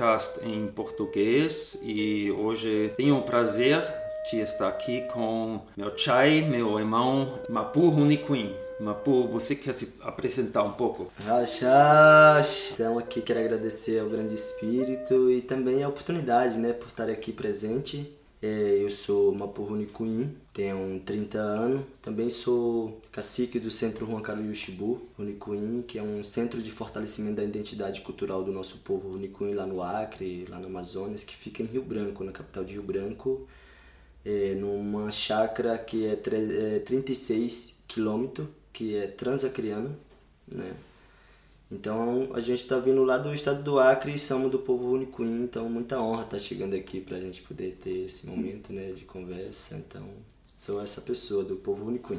[0.00, 3.84] podcast em português e hoje tenho o prazer
[4.30, 8.54] de estar aqui com meu chai, meu irmão Mapu Runiquim.
[8.80, 11.12] Mapu, você quer se apresentar um pouco?
[11.22, 12.70] Rachas!
[12.72, 17.30] Então aqui quero agradecer ao Grande Espírito e também a oportunidade, né, por estar aqui
[17.30, 18.10] presente
[18.42, 21.82] eu sou Mapuruni Kuin, tenho 30 anos.
[22.00, 27.44] Também sou cacique do Centro Huancaru Yushibu, Runikuin, que é um centro de fortalecimento da
[27.44, 31.66] identidade cultural do nosso povo Runikuin lá no Acre, lá no Amazonas, que fica em
[31.66, 33.46] Rio Branco, na capital de Rio Branco,
[34.24, 36.12] é, numa chácara que é,
[36.76, 39.90] é 36 quilômetros, que é transacriana,
[40.50, 40.74] né?
[41.70, 45.22] Então a gente está vindo lá do estado do Acre e somos do povo único,
[45.24, 48.90] então muita honra estar tá chegando aqui para a gente poder ter esse momento né,
[48.90, 49.76] de conversa.
[49.76, 50.02] Então
[50.44, 52.18] sou essa pessoa do povo único.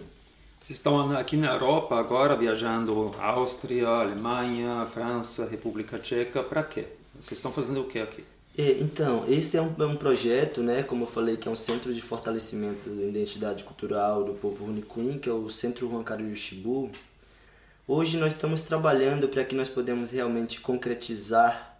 [0.62, 6.86] Vocês estão aqui na Europa agora, viajando Áustria, Alemanha, França, República Tcheca, para quê?
[7.20, 8.24] Vocês estão fazendo o que aqui?
[8.58, 11.56] É, então, esse é um, é um, projeto, né, como eu falei, que é um
[11.56, 16.38] centro de fortalecimento da identidade cultural do povo Unicum, que é o Centro Juan Carlos
[16.38, 16.92] Chibu,
[17.94, 21.78] Hoje nós estamos trabalhando para que nós podemos realmente concretizar,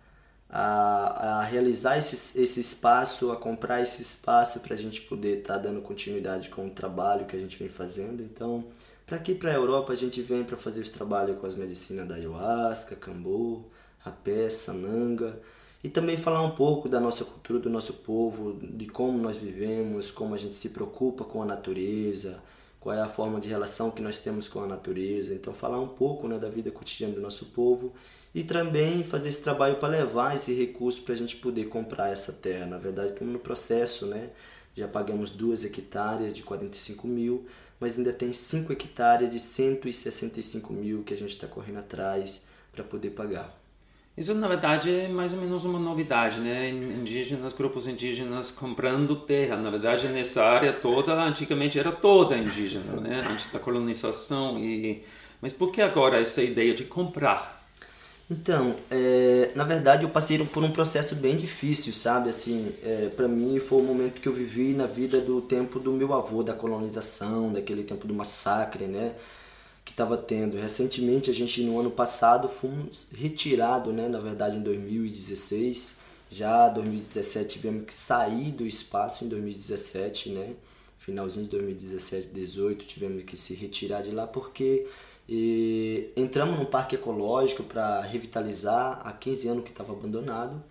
[0.50, 5.54] a, a realizar esse, esse espaço, a comprar esse espaço para a gente poder estar
[5.54, 8.22] tá dando continuidade com o trabalho que a gente vem fazendo.
[8.22, 8.66] Então,
[9.06, 12.06] para aqui para a Europa a gente vem para fazer os trabalhos com as medicinas
[12.06, 15.40] da ayahuasca, cambu, rapé, sananga
[15.82, 20.12] e também falar um pouco da nossa cultura, do nosso povo, de como nós vivemos,
[20.12, 22.44] como a gente se preocupa com a natureza,
[22.82, 25.34] qual é a forma de relação que nós temos com a natureza.
[25.36, 27.94] Então, falar um pouco né, da vida cotidiana do nosso povo
[28.34, 32.34] e também fazer esse trabalho para levar esse recurso para a gente poder comprar essa
[32.34, 32.66] terra.
[32.66, 34.32] Na verdade, estamos no processo, né?
[34.76, 37.46] Já pagamos duas hectares de 45 mil,
[37.80, 42.84] mas ainda tem 5 hectares de 165 mil que a gente está correndo atrás para
[42.84, 43.61] poder pagar.
[44.18, 46.70] Isso, na verdade, é mais ou menos uma novidade, né?
[46.70, 49.56] Indígenas, grupos indígenas comprando terra.
[49.56, 53.26] Na verdade, nessa área toda, antigamente era toda indígena, né?
[53.30, 54.60] Antes da colonização.
[54.60, 55.04] E...
[55.42, 57.62] Mas por que agora essa ideia de comprar?
[58.30, 62.30] Então, é, na verdade, eu passei por um processo bem difícil, sabe?
[62.30, 65.92] Assim, é, para mim foi o momento que eu vivi na vida do tempo do
[65.92, 69.14] meu avô, da colonização, daquele tempo do massacre, né?
[69.84, 70.58] Que estava tendo.
[70.58, 75.98] Recentemente, a gente no ano passado fomos retirado, né, na verdade em 2016,
[76.30, 80.54] já 2017 tivemos que sair do espaço em 2017, né?
[80.98, 84.88] Finalzinho de 2017, 18 tivemos que se retirar de lá porque
[85.28, 90.62] e, entramos num parque ecológico para revitalizar há 15 anos que estava abandonado.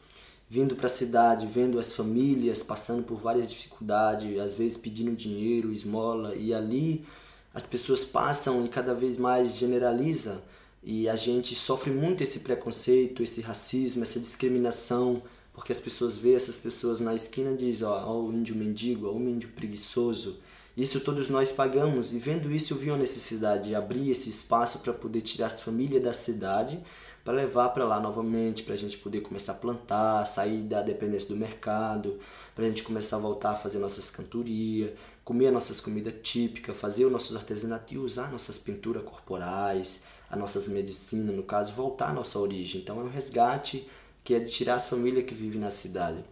[0.48, 5.72] Vindo para a cidade, vendo as famílias passando por várias dificuldades, às vezes pedindo dinheiro,
[5.72, 7.06] esmola, e ali
[7.52, 10.42] as pessoas passam e cada vez mais generaliza
[10.82, 15.22] e a gente sofre muito esse preconceito, esse racismo, essa discriminação,
[15.52, 19.06] porque as pessoas veem essas pessoas na esquina e dizem, ó, ó o índio mendigo,
[19.06, 20.38] ó o índio preguiçoso.
[20.76, 24.78] Isso todos nós pagamos e vendo isso eu vi a necessidade de abrir esse espaço
[24.78, 26.80] para poder tirar as famílias da cidade
[27.24, 31.28] para levar para lá novamente, para a gente poder começar a plantar, sair da dependência
[31.28, 32.18] do mercado,
[32.54, 34.92] para a gente começar a voltar a fazer nossas cantorias,
[35.30, 40.66] comer nossas comidas típicas, fazer os nossos artesanatos e usar nossas pinturas corporais, as nossas
[40.66, 42.80] medicinas, no caso, voltar à nossa origem.
[42.80, 43.88] Então é um resgate
[44.24, 46.24] que é de tirar as famílias que vivem na cidade.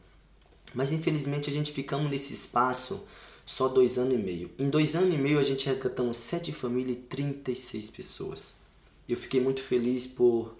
[0.74, 3.06] Mas infelizmente a gente ficamos nesse espaço
[3.46, 4.50] só dois anos e meio.
[4.58, 8.62] Em dois anos e meio a gente resgatamos sete famílias e 36 pessoas.
[9.08, 10.56] Eu fiquei muito feliz por,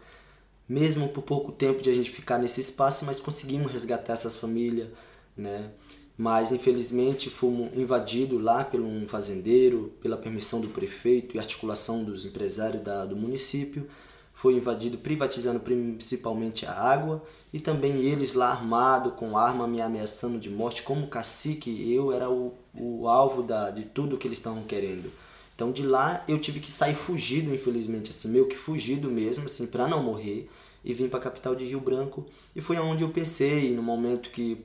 [0.69, 4.91] mesmo por pouco tempo de a gente ficar nesse espaço, mas conseguimos resgatar essas famílias,
[5.37, 5.73] né?
[6.19, 12.27] Mas infelizmente fomos invadidos lá por um fazendeiro, pela permissão do prefeito e articulação dos
[12.27, 13.87] empresários da, do município.
[14.35, 17.23] Foi invadido privatizando principalmente a água
[17.53, 20.83] e também eles lá armados com arma me ameaçando de morte.
[20.83, 25.13] Como cacique, eu era o, o alvo da, de tudo que eles estavam querendo.
[25.55, 29.67] Então de lá eu tive que sair fugido, infelizmente, assim, meio que fugido mesmo, assim,
[29.67, 30.49] para não morrer
[30.85, 34.31] e vim para a capital de Rio Branco e foi onde eu pensei no momento
[34.31, 34.57] que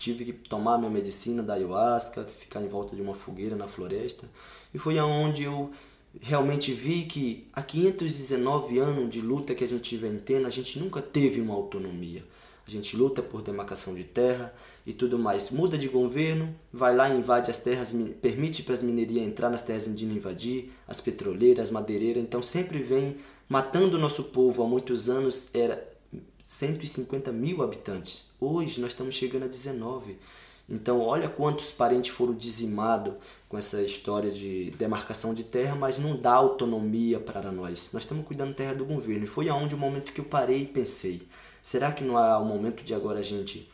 [0.00, 4.26] tive que tomar minha medicina da ayahuasca, ficar em volta de uma fogueira na floresta.
[4.72, 5.70] E foi aonde eu
[6.22, 10.78] realmente vi que há 519 anos de luta que a gente vem tendo, a gente
[10.78, 12.24] nunca teve uma autonomia.
[12.66, 14.54] A gente luta por demarcação de terra
[14.86, 15.50] e tudo mais.
[15.50, 19.60] Muda de governo, vai lá e invade as terras, permite para as minerias entrar nas
[19.60, 22.22] terras indígenas invadir, as petroleiras, as madeireiras.
[22.22, 23.16] Então sempre vem
[23.48, 25.50] matando o nosso povo há muitos anos.
[25.52, 25.86] Era
[26.50, 28.28] 150 mil habitantes.
[28.40, 30.18] Hoje nós estamos chegando a 19.
[30.68, 33.14] Então, olha quantos parentes foram dizimados
[33.48, 37.90] com essa história de demarcação de terra, mas não dá autonomia para nós.
[37.92, 39.24] Nós estamos cuidando da terra do governo.
[39.24, 41.22] E foi aonde o momento que eu parei e pensei:
[41.62, 43.70] Será que não é o momento de agora a gente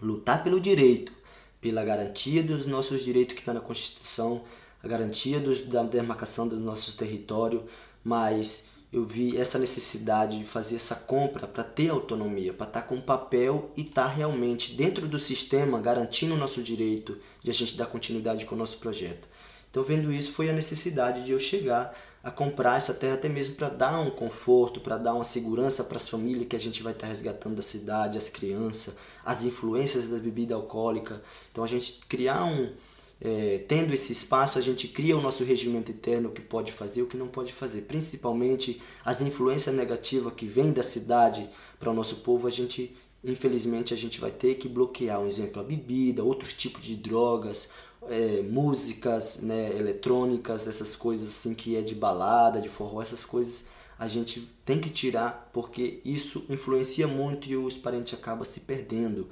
[0.00, 1.12] lutar pelo direito,
[1.60, 4.42] pela garantia dos nossos direitos que está na Constituição,
[4.82, 7.64] a garantia dos, da demarcação do nosso território,
[8.02, 12.86] mas eu vi essa necessidade de fazer essa compra para ter autonomia, para estar tá
[12.86, 17.54] com papel e estar tá realmente dentro do sistema garantindo o nosso direito de a
[17.54, 19.28] gente dar continuidade com o nosso projeto.
[19.70, 23.54] Então, vendo isso, foi a necessidade de eu chegar a comprar essa terra até mesmo
[23.54, 26.92] para dar um conforto, para dar uma segurança para as famílias que a gente vai
[26.92, 31.22] estar tá resgatando da cidade, as crianças, as influências da bebida alcoólica.
[31.50, 32.72] Então, a gente criar um,
[33.20, 37.02] é, tendo esse espaço, a gente cria o nosso regimento interno, o que pode fazer,
[37.02, 37.82] o que não pode fazer.
[37.82, 43.92] Principalmente as influências negativas que vêm da cidade para o nosso povo, a gente, infelizmente,
[43.92, 45.20] a gente vai ter que bloquear.
[45.20, 47.70] Um exemplo, a bebida, outros tipos de drogas,
[48.08, 53.66] é, músicas né, eletrônicas, essas coisas assim que é de balada, de forró, essas coisas
[53.98, 59.28] a gente tem que tirar porque isso influencia muito e os parentes acabam se perdendo.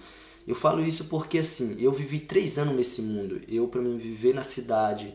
[0.49, 3.39] Eu falo isso porque assim, eu vivi três anos nesse mundo.
[3.47, 5.15] Eu, para mim viver na cidade,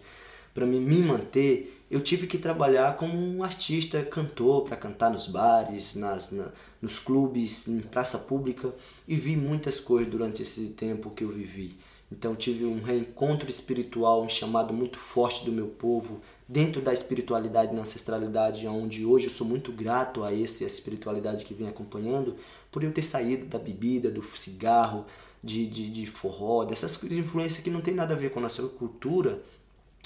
[0.53, 5.25] para mim me manter, eu tive que trabalhar como um artista, cantor, para cantar nos
[5.25, 6.49] bares, nas, na,
[6.79, 8.75] nos clubes, em praça pública
[9.07, 11.79] e vi muitas coisas durante esse tempo que eu vivi.
[12.11, 17.73] Então tive um reencontro espiritual, um chamado muito forte do meu povo dentro da espiritualidade
[17.73, 22.35] e ancestralidade, onde hoje eu sou muito grato a essa espiritualidade que vem acompanhando,
[22.71, 25.05] por eu ter saído da bebida, do cigarro,
[25.43, 28.63] de, de, de forró, dessas influências que não tem nada a ver com a nossa
[28.63, 29.41] cultura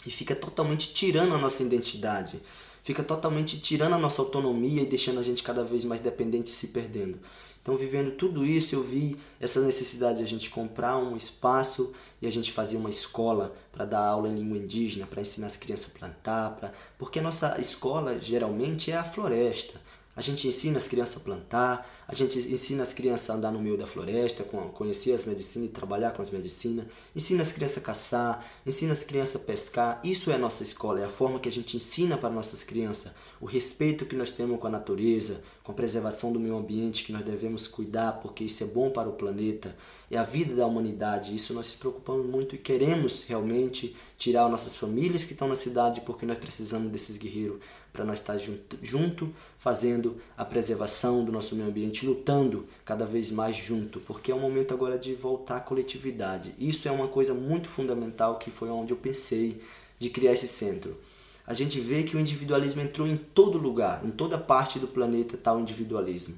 [0.05, 2.41] e fica totalmente tirando a nossa identidade,
[2.83, 6.53] fica totalmente tirando a nossa autonomia e deixando a gente cada vez mais dependente e
[6.53, 7.19] se perdendo.
[7.61, 12.27] Então, vivendo tudo isso, eu vi essa necessidade de a gente comprar um espaço e
[12.27, 15.91] a gente fazer uma escola para dar aula em língua indígena, para ensinar as crianças
[15.93, 16.71] a plantar, pra...
[16.97, 19.79] porque a nossa escola geralmente é a floresta.
[20.17, 23.61] A gente ensina as crianças a plantar, a gente ensina as crianças a andar no
[23.61, 27.81] meio da floresta, conhecer as medicinas e trabalhar com as medicinas, ensina as crianças a
[27.81, 29.99] caçar, ensina as crianças a pescar.
[30.03, 33.13] Isso é a nossa escola, é a forma que a gente ensina para nossas crianças
[33.39, 37.25] o respeito que nós temos com a natureza, com preservação do meio ambiente que nós
[37.25, 39.75] devemos cuidar, porque isso é bom para o planeta,
[40.09, 41.35] é a vida da humanidade.
[41.35, 45.99] Isso nós se preocupamos muito e queremos realmente tirar nossas famílias que estão na cidade,
[45.99, 47.59] porque nós precisamos desses guerreiros
[47.91, 53.29] para nós estar junto, junto, fazendo a preservação do nosso meio ambiente, lutando cada vez
[53.29, 56.55] mais junto, porque é o momento agora de voltar à coletividade.
[56.57, 59.61] Isso é uma coisa muito fundamental que foi onde eu pensei
[59.99, 60.95] de criar esse centro.
[61.47, 65.35] A gente vê que o individualismo entrou em todo lugar, em toda parte do planeta
[65.35, 66.35] está o individualismo,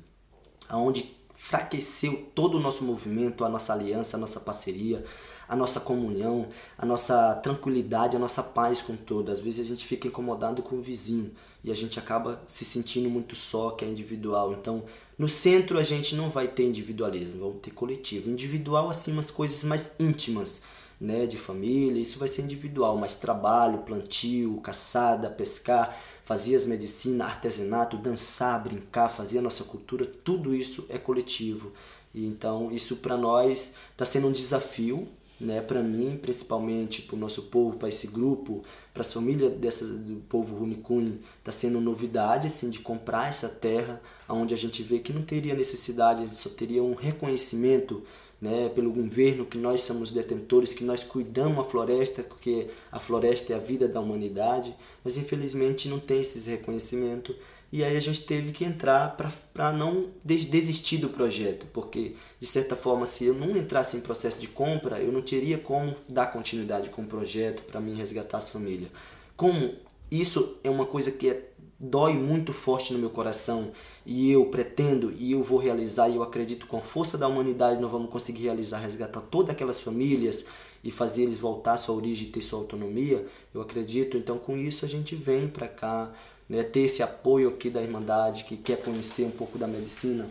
[0.70, 5.04] aonde enfraqueceu todo o nosso movimento, a nossa aliança, a nossa parceria,
[5.48, 9.32] a nossa comunhão, a nossa tranquilidade, a nossa paz com todo.
[9.32, 11.32] Às vezes a gente fica incomodado com o vizinho
[11.64, 14.54] e a gente acaba se sentindo muito só, que é individual.
[14.54, 14.84] Então,
[15.18, 18.30] no centro a gente não vai ter individualismo, vamos ter coletivo.
[18.30, 20.62] Individual, assim, umas coisas mais íntimas,
[21.00, 27.28] né, de família, isso vai ser individual, mas trabalho, plantio, caçada, pescar, fazer as medicinas,
[27.28, 31.72] artesanato, dançar, brincar, fazer a nossa cultura, tudo isso é coletivo.
[32.14, 35.08] E então, isso para nós está sendo um desafio,
[35.40, 38.62] né, para mim, principalmente para o nosso povo, para esse grupo,
[38.94, 44.02] para as famílias dessa, do povo Runicunha, está sendo novidade assim, de comprar essa terra,
[44.28, 48.04] onde a gente vê que não teria necessidade, só teria um reconhecimento
[48.42, 53.54] né, pelo governo que nós somos detentores, que nós cuidamos a floresta, porque a floresta
[53.54, 57.36] é a vida da humanidade, mas infelizmente não tem esse reconhecimento
[57.72, 59.16] e aí a gente teve que entrar
[59.54, 64.40] para não desistir do projeto, porque de certa forma, se eu não entrasse em processo
[64.40, 68.50] de compra, eu não teria como dar continuidade com o projeto para mim resgatar as
[68.50, 68.90] famílias.
[69.38, 69.76] Como
[70.10, 73.72] isso é uma coisa que é, dói muito forte no meu coração
[74.12, 77.80] e eu pretendo e eu vou realizar e eu acredito com a força da humanidade
[77.80, 80.48] nós vamos conseguir realizar, resgatar todas aquelas famílias
[80.84, 83.24] e fazer eles voltar à sua origem e ter sua autonomia,
[83.54, 84.18] eu acredito.
[84.18, 86.12] Então, com isso, a gente vem para cá,
[86.50, 90.28] né, ter esse apoio aqui da Irmandade que quer conhecer um pouco da medicina,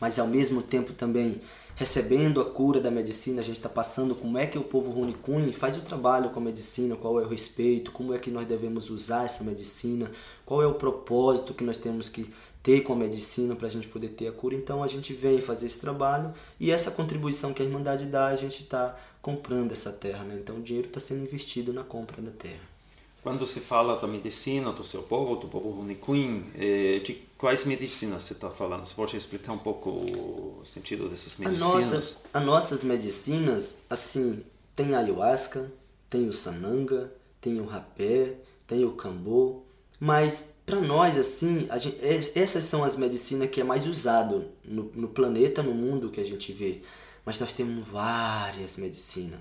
[0.00, 1.42] mas ao mesmo tempo também
[1.76, 5.52] recebendo a cura da medicina, a gente está passando como é que o povo Runicunha
[5.52, 8.88] faz o trabalho com a medicina, qual é o respeito, como é que nós devemos
[8.88, 10.10] usar essa medicina,
[10.46, 12.32] qual é o propósito que nós temos que
[12.64, 14.56] ter com a medicina para a gente poder ter a cura.
[14.56, 18.36] Então a gente vem fazer esse trabalho e essa contribuição que a Irmandade dá, a
[18.36, 20.24] gente está comprando essa terra.
[20.24, 20.38] Né?
[20.42, 22.74] Então o dinheiro está sendo investido na compra da terra.
[23.22, 28.24] Quando se fala da medicina do seu povo, do povo Runicuim, eh, de quais medicinas
[28.24, 28.84] você está falando?
[28.84, 31.74] Você pode explicar um pouco o sentido dessas medicinas?
[31.74, 34.42] As nossas, as nossas medicinas, assim,
[34.76, 35.70] tem a ayahuasca,
[36.08, 38.34] tem o sananga, tem o rapé,
[38.66, 39.62] tem o cambô,
[39.98, 45.08] mas para nós, assim, gente, essas são as medicinas que é mais usado no, no
[45.08, 46.80] planeta, no mundo que a gente vê.
[47.24, 49.40] Mas nós temos várias medicinas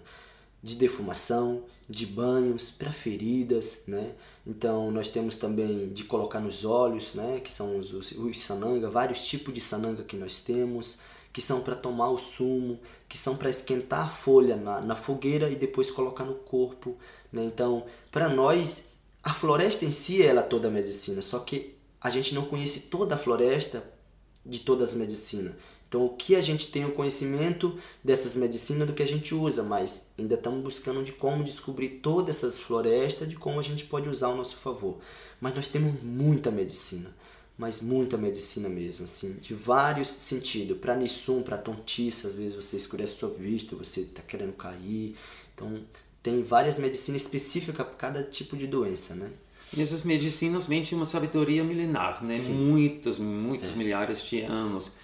[0.62, 4.14] de defumação, de banhos para feridas, né?
[4.48, 7.42] Então nós temos também de colocar nos olhos, né?
[7.42, 11.00] Que são os, os, os sananga, vários tipos de sananga que nós temos,
[11.34, 15.50] que são para tomar o sumo, que são para esquentar a folha na, na fogueira
[15.50, 16.98] e depois colocar no corpo,
[17.32, 17.44] né?
[17.44, 18.86] Então para nós
[19.24, 23.16] a floresta em si ela é toda medicina, só que a gente não conhece toda
[23.16, 23.84] a floresta
[24.46, 25.54] de todas as medicinas.
[25.88, 29.62] Então, o que a gente tem o conhecimento dessas medicinas do que a gente usa,
[29.62, 34.10] mas ainda estamos buscando de como descobrir todas essas florestas, de como a gente pode
[34.10, 34.98] usar ao nosso favor.
[35.40, 37.16] Mas nós temos muita medicina,
[37.56, 40.80] mas muita medicina mesmo, assim, de vários sentidos.
[40.80, 45.16] Para Nissum, para tontiça, às vezes você escurece sua vista, você está querendo cair.
[45.54, 45.80] Então,
[46.24, 49.30] tem várias medicinas específicas para cada tipo de doença, né?
[49.76, 52.38] E essas medicinas vêm de uma sabedoria milenar, né?
[52.38, 52.54] Sim.
[52.54, 53.76] Muitos, muitos é.
[53.76, 54.96] milhares de anos.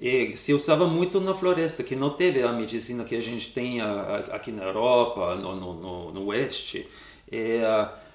[0.00, 3.80] E se usava muito na floresta, que não teve a medicina que a gente tem
[3.80, 6.86] aqui na Europa, no, no, no oeste.
[7.30, 7.62] É,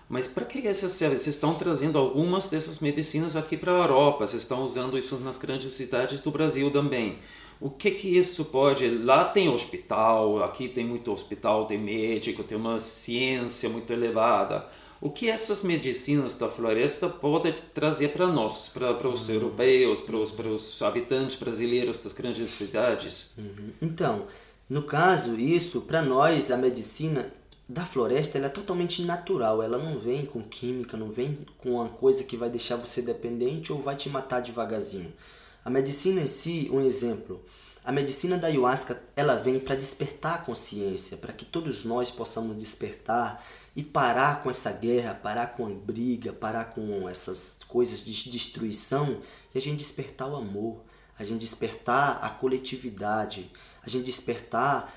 [0.10, 4.44] mas para que essas Vocês estão trazendo algumas dessas medicinas aqui para a Europa, vocês
[4.44, 7.18] estão usando isso nas grandes cidades do Brasil também.
[7.62, 8.90] O que que isso pode?
[8.90, 14.68] Lá tem hospital, aqui tem muito hospital, tem médico, tem uma ciência muito elevada
[15.02, 19.36] o que essas medicinas da floresta podem trazer para nós, para os uhum.
[19.36, 23.32] europeus, para os, para os habitantes brasileiros das grandes cidades?
[23.36, 23.72] Uhum.
[23.82, 24.28] Então,
[24.70, 27.34] no caso, isso, para nós, a medicina
[27.68, 31.90] da floresta ela é totalmente natural, ela não vem com química, não vem com uma
[31.90, 35.12] coisa que vai deixar você dependente ou vai te matar devagarzinho.
[35.64, 37.44] A medicina em si, um exemplo,
[37.84, 42.58] a medicina da ayahuasca, ela vem para despertar a consciência, para que todos nós possamos
[42.58, 43.44] despertar
[43.76, 49.22] e parar com essa guerra, parar com a briga, parar com essas coisas de destruição
[49.54, 50.82] e a gente despertar o amor,
[51.18, 53.52] a gente despertar a coletividade,
[53.84, 54.94] a gente despertar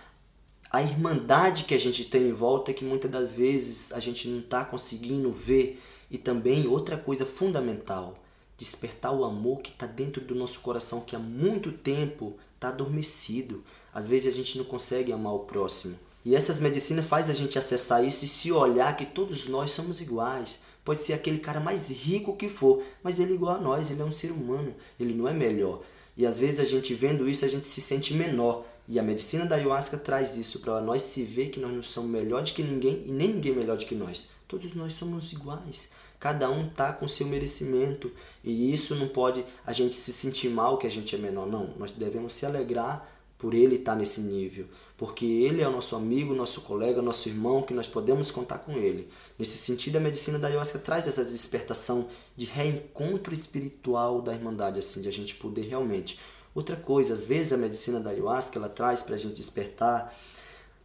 [0.71, 4.41] a irmandade que a gente tem em volta que muitas das vezes a gente não
[4.41, 5.81] está conseguindo ver.
[6.11, 8.24] E também outra coisa fundamental
[8.57, 13.65] despertar o amor que está dentro do nosso coração que há muito tempo está adormecido
[13.93, 17.59] às vezes a gente não consegue amar o próximo e essas medicinas faz a gente
[17.59, 20.59] acessar isso e se olhar que todos nós somos iguais.
[20.83, 24.01] Pode ser aquele cara mais rico que for, mas ele é igual a nós, ele
[24.01, 25.83] é um ser humano, ele não é melhor.
[26.17, 28.65] E às vezes a gente vendo isso, a gente se sente menor.
[28.89, 32.11] E a medicina da ayahuasca traz isso para nós se ver que nós não somos
[32.11, 34.29] melhor do que ninguém e nem ninguém melhor do que nós.
[34.49, 35.89] Todos nós somos iguais.
[36.25, 38.11] Cada um tá com seu merecimento
[38.43, 41.75] e isso não pode a gente se sentir mal que a gente é menor, não.
[41.79, 44.67] Nós devemos se alegrar por ele estar nesse nível,
[44.97, 48.79] porque ele é o nosso amigo, nosso colega, nosso irmão, que nós podemos contar com
[48.79, 49.11] ele.
[49.39, 55.03] Nesse sentido, a medicina da ayahuasca traz essa despertação de reencontro espiritual da irmandade, assim,
[55.03, 56.19] de a gente poder realmente.
[56.55, 60.17] Outra coisa, às vezes a medicina da ayahuasca ela traz para a gente despertar.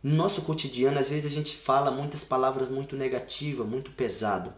[0.03, 4.53] No nosso cotidiano, às vezes a gente fala muitas palavras muito negativas, muito pesado.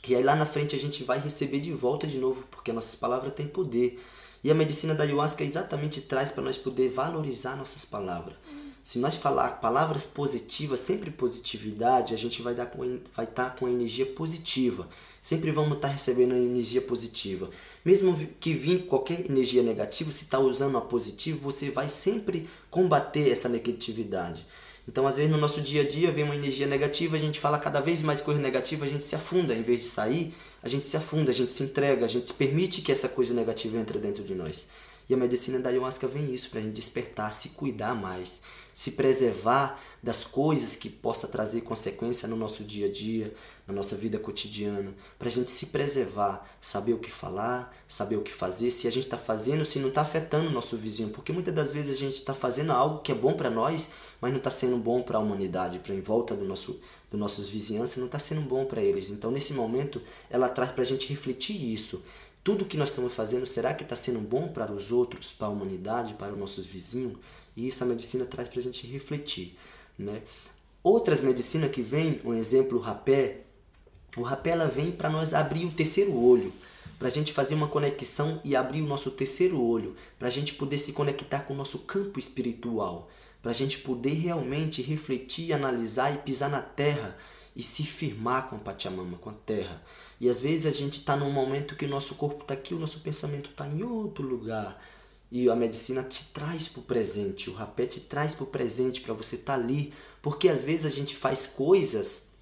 [0.00, 2.94] Que aí lá na frente a gente vai receber de volta de novo, porque nossas
[2.94, 4.02] palavras têm poder.
[4.42, 8.36] E a medicina da ayahuasca exatamente traz para nós poder valorizar nossas palavras.
[8.82, 13.68] Se nós falar palavras positivas, sempre positividade, a gente vai, com, vai estar tá com
[13.68, 14.88] energia positiva.
[15.20, 17.50] Sempre vamos estar tá recebendo energia positiva.
[17.84, 23.30] Mesmo que vir qualquer energia negativa, se está usando a positiva, você vai sempre combater
[23.30, 24.46] essa negatividade.
[24.88, 27.58] Então, às vezes, no nosso dia a dia, vem uma energia negativa, a gente fala
[27.58, 29.54] cada vez mais coisa negativa, a gente se afunda.
[29.54, 32.80] Em vez de sair, a gente se afunda, a gente se entrega, a gente permite
[32.80, 34.66] que essa coisa negativa entre dentro de nós.
[35.06, 38.42] E a medicina da ayahuasca vem isso, para a gente despertar, se cuidar mais,
[38.72, 43.34] se preservar das coisas que possa trazer consequência no nosso dia a dia,
[43.66, 48.22] na nossa vida cotidiana, para a gente se preservar, saber o que falar, saber o
[48.22, 51.32] que fazer, se a gente está fazendo, se não está afetando o nosso vizinho, porque
[51.32, 53.88] muitas das vezes a gente está fazendo algo que é bom para nós,
[54.20, 57.48] mas não está sendo bom para a humanidade, para em volta do nosso, do nossos
[57.48, 59.10] vizinhanças, não está sendo bom para eles.
[59.10, 62.02] Então nesse momento ela traz para a gente refletir isso.
[62.42, 65.50] Tudo que nós estamos fazendo, será que está sendo bom para os outros, para a
[65.50, 67.18] humanidade, para os nossos vizinhos?
[67.56, 69.56] E isso a medicina traz para a gente refletir.
[69.98, 70.22] Né?
[70.82, 73.40] Outras medicinas que vem, um exemplo, o rapé,
[74.16, 76.52] o rapé ela vem para nós abrir o terceiro olho,
[76.98, 80.54] para a gente fazer uma conexão e abrir o nosso terceiro olho, para a gente
[80.54, 83.10] poder se conectar com o nosso campo espiritual,
[83.40, 87.16] para a gente poder realmente refletir, analisar e pisar na terra
[87.54, 89.82] e se firmar com a Pachamama, com a terra.
[90.20, 92.78] E às vezes a gente está num momento que o nosso corpo está aqui, o
[92.78, 94.82] nosso pensamento está em outro lugar.
[95.30, 99.00] E a medicina te traz para o presente, o rapé te traz para o presente
[99.00, 99.92] para você estar tá ali,
[100.22, 102.32] porque às vezes a gente faz coisas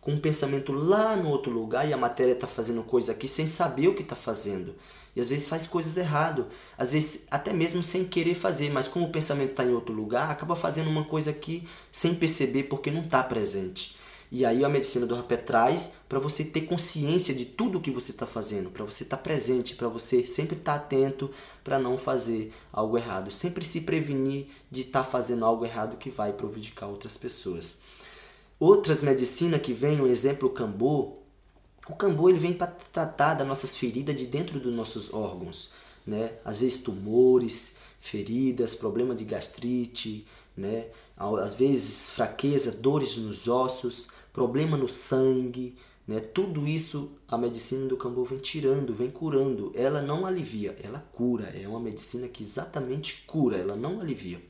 [0.00, 3.46] com um pensamento lá no outro lugar e a matéria está fazendo coisa aqui sem
[3.46, 4.74] saber o que está fazendo.
[5.14, 9.06] E às vezes faz coisas errado, às vezes até mesmo sem querer fazer, mas como
[9.06, 13.02] o pensamento está em outro lugar, acaba fazendo uma coisa aqui sem perceber porque não
[13.02, 13.94] está presente.
[14.34, 17.90] E aí a medicina do rapé traz para você ter consciência de tudo o que
[17.90, 21.30] você está fazendo, para você estar tá presente, para você sempre estar tá atento
[21.62, 26.08] para não fazer algo errado, sempre se prevenir de estar tá fazendo algo errado que
[26.08, 27.82] vai prejudicar outras pessoas.
[28.58, 31.18] Outras medicinas que vem, um exemplo, o cambô.
[31.92, 35.68] O cambô ele vem para tratar das nossas feridas de dentro dos nossos órgãos,
[36.06, 36.32] né?
[36.42, 40.86] Às vezes tumores, feridas, problema de gastrite, né?
[41.18, 45.76] Às vezes fraqueza, dores nos ossos, problema no sangue,
[46.08, 46.18] né?
[46.18, 49.70] Tudo isso a medicina do Cambô vem tirando, vem curando.
[49.74, 51.52] Ela não alivia, ela cura.
[51.54, 54.40] É uma medicina que exatamente cura, ela não alivia.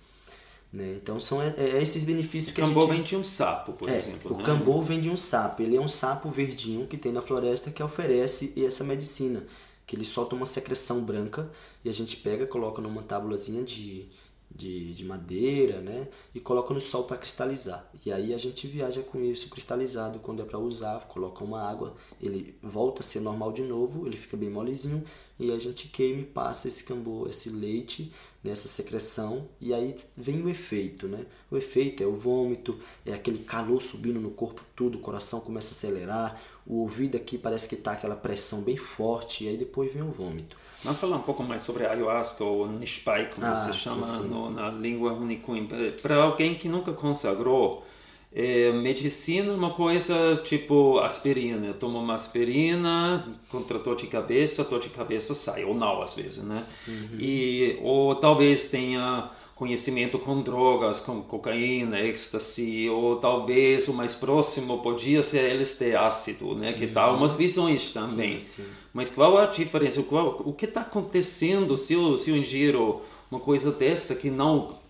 [0.72, 0.94] Né?
[1.02, 2.74] Então são é, é esses benefícios o que a gente...
[2.74, 4.34] O cambô vem de um sapo, por é, exemplo.
[4.34, 4.44] O né?
[4.44, 5.62] cambô vem de um sapo.
[5.62, 9.44] Ele é um sapo verdinho que tem na floresta que oferece essa medicina.
[9.86, 11.50] Que ele solta uma secreção branca
[11.84, 14.08] e a gente pega, coloca numa tábulazinha de,
[14.50, 16.08] de, de madeira, né?
[16.34, 17.90] E coloca no sol para cristalizar.
[18.06, 21.96] E aí a gente viaja com isso cristalizado quando é para usar, coloca uma água,
[22.20, 25.04] ele volta a ser normal de novo, ele fica bem molezinho
[25.38, 30.42] e a gente queima e passa esse cambô, esse leite nessa secreção e aí vem
[30.42, 31.24] o efeito, né?
[31.50, 35.68] O efeito é o vômito, é aquele calor subindo no corpo tudo, o coração começa
[35.68, 39.92] a acelerar, o ouvido aqui parece que está aquela pressão bem forte e aí depois
[39.92, 40.56] vem o vômito.
[40.82, 44.22] Vamos falar um pouco mais sobre a ayahuasca ou nishpai, como ah, você chama sim,
[44.22, 44.28] sim.
[44.28, 45.68] No, na língua Hunikuin.
[46.00, 47.86] Para alguém que nunca consagrou,
[48.34, 51.66] é, medicina é uma coisa tipo aspirina.
[51.66, 56.14] Eu tomo uma aspirina contra dor de cabeça, dor de cabeça sai, ou não às
[56.14, 56.64] vezes, né?
[56.88, 57.18] Uhum.
[57.18, 64.78] E, ou talvez tenha conhecimento com drogas, com cocaína, êxtase, ou talvez o mais próximo
[64.78, 66.72] podia ser LSD ácido, né?
[66.72, 67.18] Que dá uhum.
[67.18, 68.40] umas visões também.
[68.40, 68.68] Sim, sim.
[68.94, 70.02] Mas qual a diferença?
[70.02, 74.81] Qual, o que está acontecendo se eu, se eu ingiro uma coisa dessa que não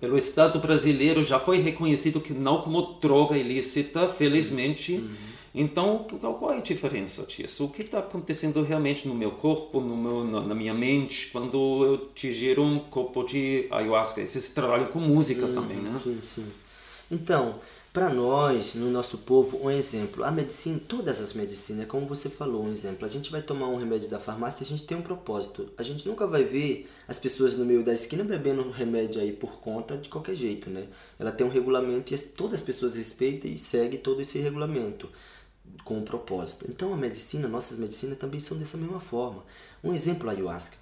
[0.00, 4.94] pelo Estado brasileiro já foi reconhecido que não como droga ilícita, felizmente.
[4.94, 5.32] Uhum.
[5.54, 7.66] Então, qual é a diferença disso?
[7.66, 12.10] O que está acontecendo realmente no meu corpo, no meu, na minha mente, quando eu
[12.14, 14.22] digiro um copo de ayahuasca?
[14.22, 15.90] Esse trabalho com música hum, também, né?
[15.90, 16.46] Sim, sim.
[17.10, 17.56] Então,
[17.92, 20.24] para nós, no nosso povo, um exemplo.
[20.24, 23.04] A medicina, todas as medicinas, como você falou, um exemplo.
[23.04, 25.70] A gente vai tomar um remédio da farmácia, a gente tem um propósito.
[25.76, 29.60] A gente nunca vai ver as pessoas no meio da esquina bebendo remédio aí por
[29.60, 30.86] conta de qualquer jeito, né?
[31.18, 35.10] Ela tem um regulamento e todas as pessoas respeitam e seguem todo esse regulamento
[35.84, 36.64] com um propósito.
[36.70, 39.44] Então a medicina, nossas medicinas também são dessa mesma forma.
[39.84, 40.78] Um exemplo, a ayahuasca.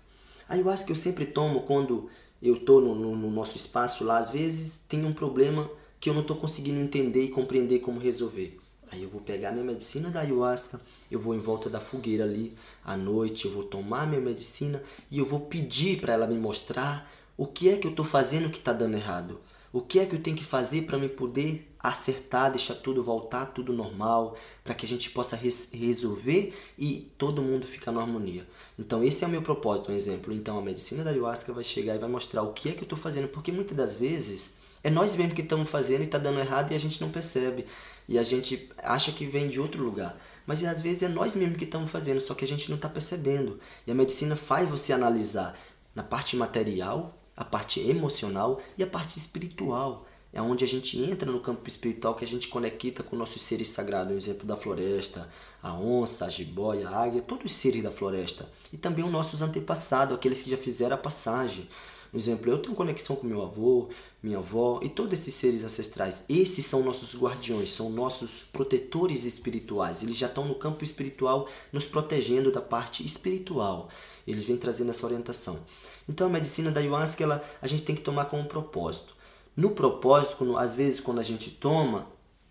[0.49, 2.09] A ayahuasca eu sempre tomo quando
[2.40, 5.68] eu estou no, no, no, nosso espaço lá, às vezes tem um problema
[6.01, 8.59] que eu não estou conseguindo entender e compreender como resolver.
[8.91, 12.57] Aí eu vou pegar minha medicina da ayahuasca, eu vou em volta da fogueira ali
[12.85, 17.09] à noite, eu vou tomar minha medicina e eu vou pedir para ela me mostrar
[17.37, 19.39] o que é que eu estou fazendo que está dando errado.
[19.73, 23.47] O que é que eu tenho que fazer para me poder acertar, deixar tudo voltar,
[23.47, 28.47] tudo normal, para que a gente possa res resolver e todo mundo ficar na harmonia.
[28.77, 30.33] Então esse é o meu propósito, um exemplo.
[30.33, 32.85] Então a medicina da ayahuasca vai chegar e vai mostrar o que é que eu
[32.85, 36.40] estou fazendo, porque muitas das vezes é nós mesmos que estamos fazendo e está dando
[36.40, 37.66] errado e a gente não percebe.
[38.09, 40.19] E a gente acha que vem de outro lugar.
[40.47, 42.88] Mas às vezes é nós mesmos que estamos fazendo, só que a gente não está
[42.88, 43.61] percebendo.
[43.87, 45.59] E a medicina faz você analisar
[45.95, 50.07] na parte material a parte emocional e a parte espiritual.
[50.31, 53.71] É onde a gente entra no campo espiritual que a gente conecta com nossos seres
[53.71, 55.29] sagrados, o exemplo da floresta,
[55.62, 58.47] a onça, a jiboia, a águia, todos os seres da floresta.
[58.71, 61.69] E também os nossos antepassados, aqueles que já fizeram a passagem.
[62.11, 63.88] Por exemplo, eu tenho conexão com meu avô,
[64.23, 66.25] minha avó e todos esses seres ancestrais.
[66.29, 70.03] Esses são nossos guardiões, são nossos protetores espirituais.
[70.03, 73.88] Eles já estão no campo espiritual nos protegendo da parte espiritual.
[74.27, 75.61] Eles vêm trazendo essa orientação.
[76.09, 79.14] Então a medicina da ayahuasca ela, a gente tem que tomar com um propósito.
[79.57, 82.09] No propósito, quando, às vezes quando a gente toma,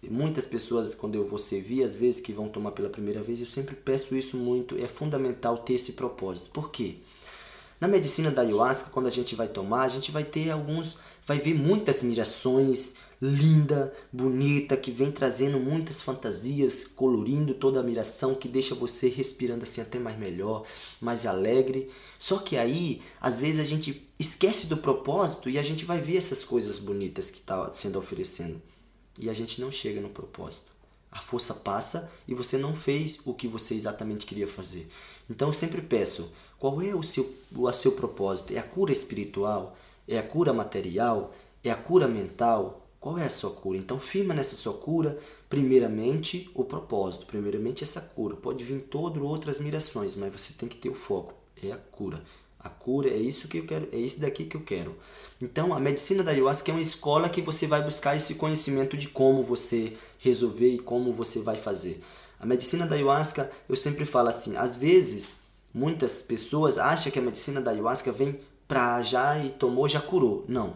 [0.07, 3.45] muitas pessoas quando eu vou servir, às vezes que vão tomar pela primeira vez, eu
[3.45, 6.49] sempre peço isso muito, é fundamental ter esse propósito.
[6.51, 6.97] Por quê?
[7.79, 11.37] Na medicina da ayahuasca, quando a gente vai tomar, a gente vai ter alguns, vai
[11.37, 18.47] ver muitas mirações, linda, bonita, que vem trazendo muitas fantasias, colorindo toda a miração, que
[18.47, 20.65] deixa você respirando assim até mais melhor,
[20.99, 21.89] mais alegre.
[22.17, 26.17] Só que aí, às vezes a gente esquece do propósito e a gente vai ver
[26.17, 28.61] essas coisas bonitas que está sendo oferecendo.
[29.17, 30.67] E a gente não chega no propósito.
[31.11, 34.87] A força passa e você não fez o que você exatamente queria fazer.
[35.29, 38.53] Então eu sempre peço, qual é o seu, o seu propósito?
[38.53, 39.77] É a cura espiritual?
[40.07, 41.33] É a cura material?
[41.63, 42.87] É a cura mental?
[42.99, 43.77] Qual é a sua cura?
[43.77, 45.17] Então firma nessa sua cura,
[45.49, 48.35] primeiramente o propósito, primeiramente essa cura.
[48.35, 52.21] Pode vir todas outras mirações, mas você tem que ter o foco, é a cura.
[52.59, 54.93] A cura é isso que eu quero, é isso daqui que eu quero.
[55.41, 59.07] Então, a medicina da ayahuasca é uma escola que você vai buscar esse conhecimento de
[59.07, 62.03] como você resolver e como você vai fazer.
[62.39, 65.35] A medicina da ayahuasca, eu sempre falo assim, às vezes
[65.73, 70.45] muitas pessoas acham que a medicina da ayahuasca vem pra já e tomou, já curou.
[70.47, 70.75] Não.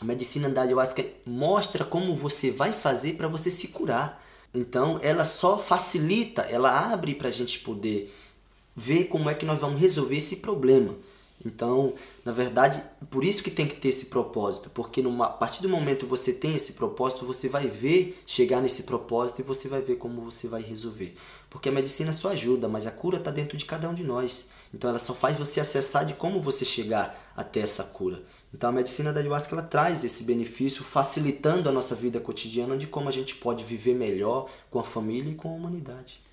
[0.00, 4.22] A medicina da ayahuasca mostra como você vai fazer para você se curar.
[4.52, 8.14] Então, ela só facilita, ela abre para a gente poder
[8.74, 10.94] ver como é que nós vamos resolver esse problema.
[11.44, 11.94] Então,
[12.24, 15.68] na verdade, por isso que tem que ter esse propósito, porque numa, a partir do
[15.68, 19.82] momento que você tem esse propósito, você vai ver chegar nesse propósito e você vai
[19.82, 21.14] ver como você vai resolver.
[21.50, 24.50] Porque a medicina só ajuda, mas a cura está dentro de cada um de nós.
[24.74, 28.22] Então, ela só faz você acessar de como você chegar até essa cura.
[28.52, 32.86] Então, a medicina da ayahuasca ela traz esse benefício, facilitando a nossa vida cotidiana de
[32.86, 36.25] como a gente pode viver melhor com a família e com a humanidade.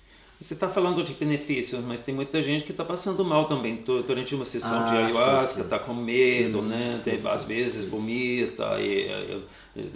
[0.44, 4.34] Você está falando de benefícios, mas tem muita gente que está passando mal também durante
[4.34, 6.92] uma sessão ah, de ayahuasca, está com medo, hum, né?
[6.92, 7.28] Sim, sim.
[7.28, 9.10] Às vezes vomita, e,
[9.74, 9.90] e,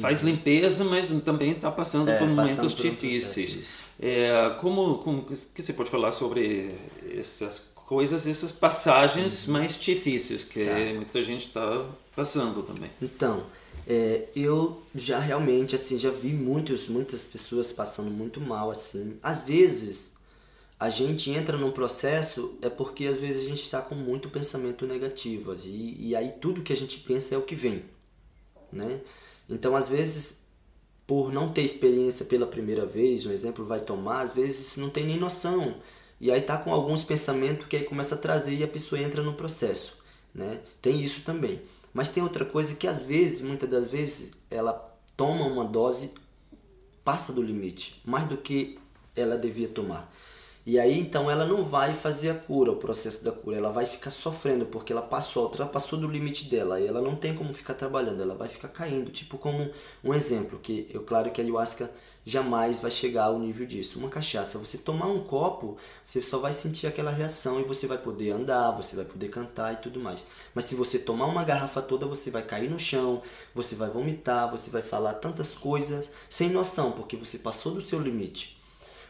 [0.00, 0.26] faz hum.
[0.26, 3.84] limpeza, mas também está passando é, por momentos por difíceis.
[4.00, 6.74] é, como, como que você pode falar sobre
[7.16, 9.52] essas coisas, essas passagens hum.
[9.52, 10.74] mais difíceis que tá.
[10.96, 11.86] muita gente está
[12.16, 12.90] passando também?
[13.00, 13.44] Então,
[13.86, 19.18] é, eu já realmente assim já vi muitos, muitas pessoas passando muito mal assim.
[19.22, 20.14] Às vezes
[20.78, 24.86] a gente entra num processo é porque às vezes a gente está com muito pensamento
[24.86, 27.84] negativo e, e aí tudo que a gente pensa é o que vem,
[28.72, 29.00] né?
[29.48, 30.42] Então às vezes
[31.06, 35.04] por não ter experiência pela primeira vez, um exemplo vai tomar, às vezes não tem
[35.04, 35.76] nem noção
[36.20, 39.22] e aí tá com alguns pensamentos que aí começa a trazer e a pessoa entra
[39.22, 39.98] no processo,
[40.32, 40.60] né?
[40.80, 41.60] Tem isso também.
[41.92, 44.72] Mas tem outra coisa que às vezes, muitas das vezes, ela
[45.16, 46.12] toma uma dose,
[47.04, 48.78] passa do limite, mais do que
[49.14, 50.12] ela devia tomar.
[50.64, 53.84] E aí então ela não vai fazer a cura, o processo da cura, ela vai
[53.84, 56.80] ficar sofrendo porque ela passou, ela passou do limite dela.
[56.80, 59.70] E ela não tem como ficar trabalhando, ela vai ficar caindo, tipo como
[60.04, 61.90] um exemplo, que eu claro que a ayahuasca
[62.24, 63.98] jamais vai chegar ao nível disso.
[63.98, 67.98] Uma cachaça, você tomar um copo, você só vai sentir aquela reação e você vai
[67.98, 70.26] poder andar, você vai poder cantar e tudo mais.
[70.54, 73.22] Mas se você tomar uma garrafa toda, você vai cair no chão,
[73.54, 78.00] você vai vomitar, você vai falar tantas coisas sem noção, porque você passou do seu
[78.00, 78.60] limite.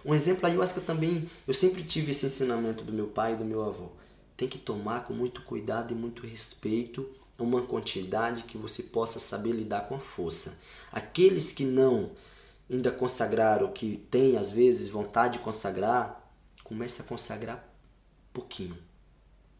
[0.05, 3.45] Um exemplo, a ayahuasca também, eu sempre tive esse ensinamento do meu pai e do
[3.45, 3.91] meu avô.
[4.37, 9.53] Tem que tomar com muito cuidado e muito respeito uma quantidade que você possa saber
[9.53, 10.59] lidar com a força.
[10.91, 12.11] Aqueles que não
[12.73, 16.33] ainda consagrar o que tem às vezes vontade de consagrar,
[16.65, 17.69] comece a consagrar
[18.33, 18.77] pouquinho.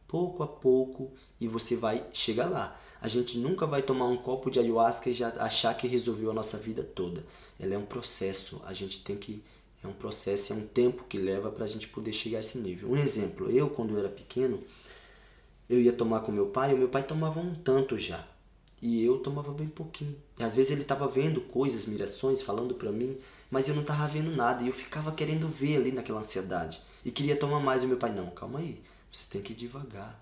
[0.09, 2.79] Pouco a pouco e você vai chegar lá.
[3.01, 6.35] A gente nunca vai tomar um copo de ayahuasca e já achar que resolveu a
[6.35, 7.23] nossa vida toda.
[7.59, 9.43] Ela é um processo, a gente tem que
[9.85, 12.59] é um processo, é um tempo que leva para a gente poder chegar a esse
[12.59, 12.91] nível.
[12.91, 14.63] Um exemplo, eu quando eu era pequeno,
[15.69, 18.25] eu ia tomar com meu pai, o meu pai tomava um tanto já.
[18.83, 20.17] E eu tomava bem pouquinho.
[20.37, 23.17] E às vezes ele estava vendo coisas, mirações, falando para mim,
[23.49, 24.65] mas eu não estava vendo nada.
[24.65, 26.83] E eu ficava querendo ver ali naquela ansiedade.
[27.05, 27.85] E queria tomar mais.
[27.85, 30.21] E meu pai, não, calma aí, você tem que ir devagar.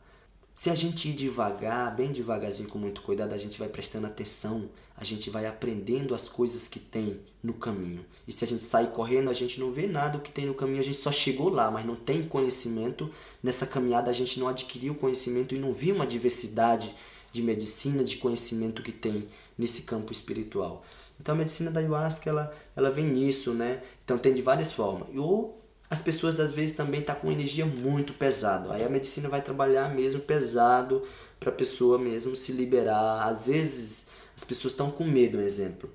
[0.55, 4.69] Se a gente ir devagar, bem devagarzinho, com muito cuidado, a gente vai prestando atenção,
[4.95, 8.05] a gente vai aprendendo as coisas que tem no caminho.
[8.29, 10.53] E se a gente sair correndo, a gente não vê nada o que tem no
[10.53, 13.11] caminho, a gente só chegou lá, mas não tem conhecimento.
[13.43, 16.95] Nessa caminhada a gente não adquiriu conhecimento e não viu uma diversidade
[17.33, 20.85] de medicina, de conhecimento que tem nesse campo espiritual.
[21.21, 23.83] Então a medicina da ayahuasca ela, ela vem nisso, né?
[24.05, 25.09] Então tem de várias formas.
[25.15, 28.73] Ou as pessoas às vezes também tá com energia muito pesada.
[28.73, 31.03] Aí a medicina vai trabalhar mesmo pesado
[31.39, 33.27] para a pessoa mesmo se liberar.
[33.27, 35.91] Às vezes as pessoas estão com medo, um exemplo.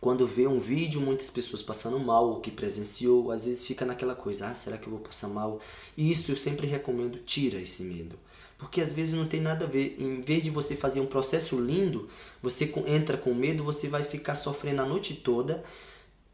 [0.00, 4.14] Quando vê um vídeo, muitas pessoas passando mal, ou que presenciou, às vezes fica naquela
[4.14, 5.60] coisa, ah, será que eu vou passar mal?
[5.96, 8.18] E isso eu sempre recomendo, tira esse medo.
[8.56, 9.96] Porque às vezes não tem nada a ver.
[9.98, 12.08] Em vez de você fazer um processo lindo,
[12.42, 15.64] você entra com medo, você vai ficar sofrendo a noite toda.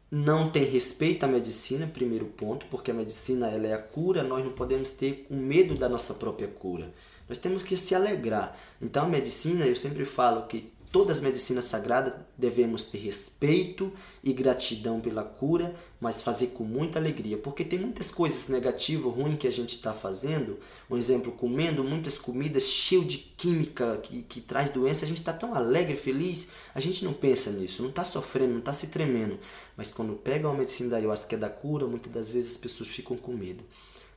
[0.09, 4.43] Não tem respeito à medicina, primeiro ponto, porque a medicina ela é a cura, nós
[4.43, 6.93] não podemos ter o medo da nossa própria cura.
[7.29, 8.57] Nós temos que se alegrar.
[8.81, 14.33] Então a medicina, eu sempre falo que todas as medicinas sagradas devemos ter respeito e
[14.33, 19.47] gratidão pela cura, mas fazer com muita alegria, porque tem muitas coisas negativas, ruins que
[19.47, 20.59] a gente está fazendo.
[20.89, 25.31] Um exemplo, comendo muitas comidas cheias de química que, que traz doença, a gente está
[25.31, 29.39] tão alegre, feliz, a gente não pensa nisso, não está sofrendo, não está se tremendo.
[29.77, 32.57] Mas quando pega uma medicina da ayahuasca que é da cura, muitas das vezes as
[32.57, 33.63] pessoas ficam com medo.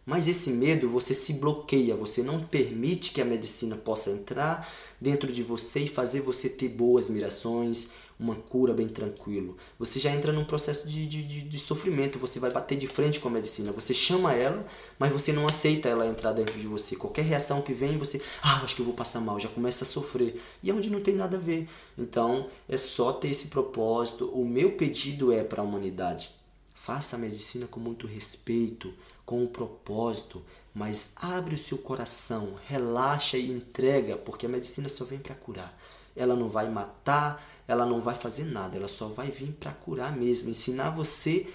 [0.04, 5.32] Mas esse medo você se bloqueia, você não permite que a medicina possa entrar dentro
[5.32, 7.88] de você e fazer você ter boas mirações,
[8.18, 9.56] uma cura bem tranquilo.
[9.78, 13.28] Você já entra num processo de, de, de, sofrimento, você vai bater de frente com
[13.28, 13.72] a medicina.
[13.72, 14.64] Você chama ela,
[14.98, 16.96] mas você não aceita ela entrar dentro de você.
[16.96, 19.86] Qualquer reação que vem, você, ah, acho que eu vou passar mal, já começa a
[19.86, 20.40] sofrer.
[20.62, 21.68] E é onde não tem nada a ver.
[21.98, 24.26] Então, é só ter esse propósito.
[24.26, 26.30] O meu pedido é para a humanidade.
[26.72, 28.92] Faça a medicina com muito respeito,
[29.24, 30.42] com um propósito,
[30.74, 35.78] mas abre o seu coração, relaxa e entrega, porque a medicina só vem para curar.
[36.16, 40.16] Ela não vai matar, ela não vai fazer nada, ela só vai vir para curar
[40.16, 41.46] mesmo, ensinar você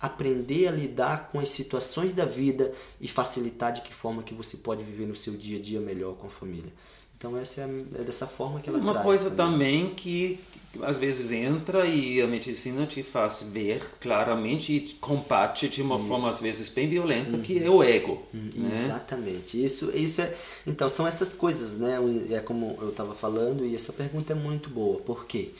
[0.00, 4.56] aprender a lidar com as situações da vida e facilitar de que forma que você
[4.56, 6.72] pode viver no seu dia a dia melhor com a família.
[7.16, 7.64] Então essa é,
[8.00, 10.40] é dessa forma que ela Uma traz, coisa também, também que,
[10.72, 15.96] que, às vezes entra e a medicina te faz ver claramente e combate de uma
[15.96, 16.06] isso.
[16.06, 17.42] forma às vezes bem violenta, uhum.
[17.42, 18.22] que é o ego.
[18.32, 18.50] Uhum.
[18.54, 18.84] Né?
[18.84, 19.64] Exatamente.
[19.64, 20.36] Isso, isso é.
[20.66, 21.98] Então são essas coisas, né?
[22.30, 25.00] É como eu estava falando e essa pergunta é muito boa.
[25.00, 25.50] Por quê?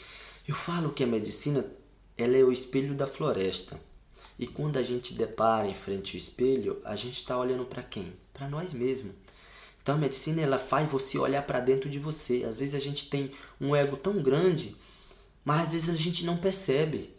[0.47, 1.64] Eu falo que a medicina
[2.17, 3.79] ela é o espelho da floresta.
[4.38, 8.12] E quando a gente depara em frente ao espelho, a gente está olhando para quem?
[8.33, 9.12] Para nós mesmos.
[9.85, 12.42] Então a medicina ela faz você olhar para dentro de você.
[12.49, 14.75] Às vezes a gente tem um ego tão grande,
[15.44, 17.14] mas às vezes a gente não percebe.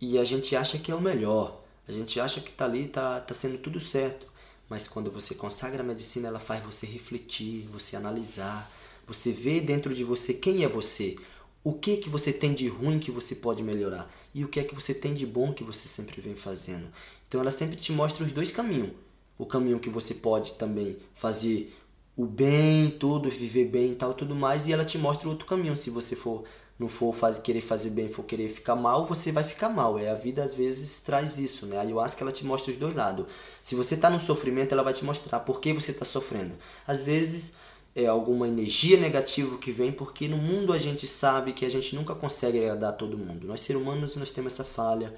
[0.00, 1.64] E a gente acha que é o melhor.
[1.88, 4.28] A gente acha que tá ali, tá, tá sendo tudo certo.
[4.68, 8.70] Mas quando você consagra a medicina, ela faz você refletir, você analisar,
[9.04, 11.16] você ver dentro de você quem é você,
[11.64, 14.64] o que que você tem de ruim que você pode melhorar e o que é
[14.64, 16.86] que você tem de bom que você sempre vem fazendo.
[17.26, 18.92] Então ela sempre te mostra os dois caminhos.
[19.36, 21.74] O caminho que você pode também fazer
[22.16, 25.76] o bem, tudo, viver bem e tal, tudo mais, e ela te mostra outro caminho.
[25.76, 26.44] Se você for
[26.78, 29.98] não for faz, querer fazer bem, for querer ficar mal, você vai ficar mal.
[29.98, 31.78] É a vida às vezes traz isso, né?
[31.78, 33.26] A ayahuasca ela te mostra os dois lados.
[33.62, 36.52] Se você está no sofrimento, ela vai te mostrar por que você está sofrendo.
[36.86, 37.54] Às vezes
[37.94, 41.94] é alguma energia negativa que vem, porque no mundo a gente sabe que a gente
[41.96, 43.46] nunca consegue agradar todo mundo.
[43.46, 45.14] Nós seres humanos nós temos essa falha.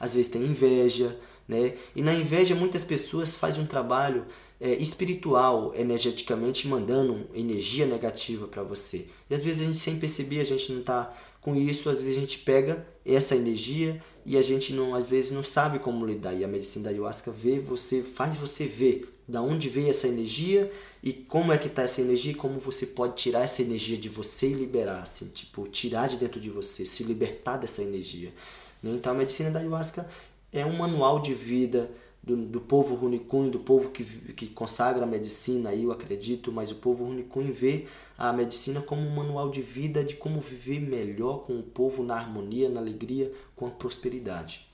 [0.00, 1.74] Às vezes tem inveja, né?
[1.94, 4.24] E na inveja muitas pessoas fazem um trabalho
[4.62, 9.06] é, espiritual, energeticamente mandando energia negativa para você.
[9.28, 12.18] E às vezes a gente sem perceber, a gente não está com isso, às vezes
[12.18, 16.32] a gente pega essa energia e a gente não, às vezes não sabe como lidar.
[16.32, 20.70] E a medicina da ayahuasca vê você, faz você ver da onde veio essa energia
[21.02, 24.08] e como é que está essa energia e como você pode tirar essa energia de
[24.08, 28.32] você e liberar, assim, tipo, tirar de dentro de você, se libertar dessa energia.
[28.80, 28.92] Né?
[28.92, 30.08] Então a medicina da ayahuasca
[30.52, 31.90] é um manual de vida
[32.22, 36.76] do, do povo Runicunho, do povo que, que consagra a medicina, eu acredito, mas o
[36.76, 41.58] povo Runicunho vê a medicina como um manual de vida de como viver melhor com
[41.58, 44.66] o povo na harmonia, na alegria, com a prosperidade.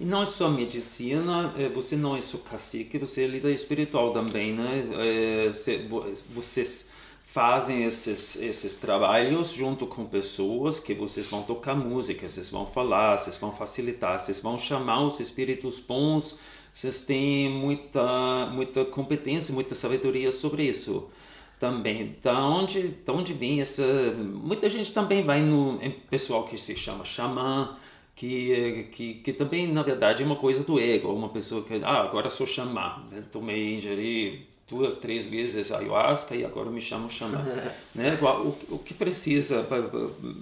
[0.00, 4.12] E não é só medicina, é, você não é só cacique, você é líder espiritual
[4.12, 4.88] também, né?
[4.94, 5.50] É,
[6.30, 6.90] vocês
[7.24, 13.18] fazem esses, esses trabalhos junto com pessoas que vocês vão tocar música, vocês vão falar,
[13.18, 16.38] vocês vão facilitar, vocês vão chamar os espíritos bons
[16.78, 21.08] vocês têm muita, muita competência, muita sabedoria sobre isso
[21.58, 22.14] também.
[22.22, 23.82] Da onde, da onde vem essa.
[24.16, 27.76] Muita gente também vai no pessoal que se chama xamã,
[28.14, 31.12] que, que, que também, na verdade, é uma coisa do ego.
[31.12, 33.24] Uma pessoa que, ah, agora sou xamã, né?
[33.32, 37.44] tomei, ingeri duas, três vezes ayahuasca e agora me chamo xamã.
[37.92, 38.16] né?
[38.22, 39.66] o, o que precisa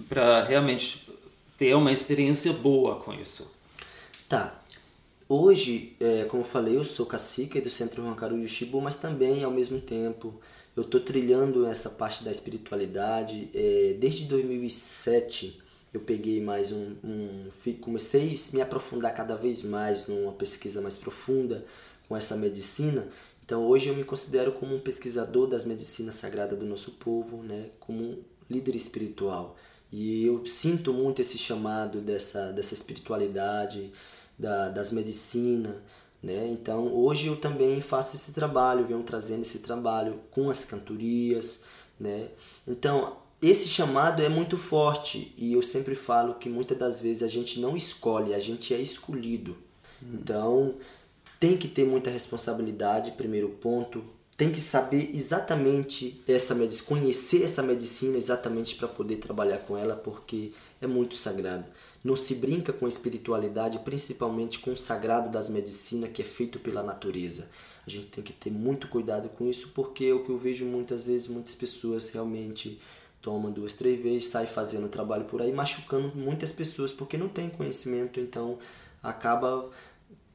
[0.07, 1.03] para realmente
[1.57, 3.51] ter uma experiência boa com isso?
[4.29, 4.61] Tá,
[5.29, 9.43] Hoje, é, como eu falei, eu sou cacique do Centro Rancaru de Shibu, mas também,
[9.43, 10.39] ao mesmo tempo,
[10.73, 13.49] eu estou trilhando essa parte da espiritualidade.
[13.53, 15.61] É, desde 2007,
[15.93, 17.49] eu peguei mais um, um...
[17.81, 21.65] Comecei a me aprofundar cada vez mais numa pesquisa mais profunda
[22.07, 23.09] com essa medicina.
[23.43, 27.69] Então, hoje eu me considero como um pesquisador das medicinas sagradas do nosso povo, né?
[27.81, 29.57] como um líder espiritual.
[29.91, 33.91] E eu sinto muito esse chamado dessa, dessa espiritualidade,
[34.37, 35.75] da, das medicinas,
[36.21, 36.47] né?
[36.47, 41.63] Então hoje eu também faço esse trabalho, venho trazendo esse trabalho com as cantorias,
[41.99, 42.29] né?
[42.67, 47.27] Então esse chamado é muito forte e eu sempre falo que muitas das vezes a
[47.27, 49.57] gente não escolhe, a gente é escolhido.
[50.01, 50.17] Hum.
[50.21, 50.75] Então
[51.39, 54.03] tem que ter muita responsabilidade, primeiro ponto,
[54.35, 59.95] tem que saber exatamente essa medicina, conhecer essa medicina exatamente para poder trabalhar com ela,
[59.95, 61.65] porque é muito sagrado.
[62.07, 66.57] Não se brinca com a espiritualidade, principalmente com o sagrado das medicinas que é feito
[66.57, 67.49] pela natureza.
[67.85, 70.63] A gente tem que ter muito cuidado com isso, porque é o que eu vejo
[70.63, 72.79] muitas vezes, muitas pessoas realmente
[73.21, 77.49] tomam duas, três vezes, sai fazendo trabalho por aí, machucando muitas pessoas, porque não tem
[77.49, 78.57] conhecimento, então
[79.03, 79.69] acaba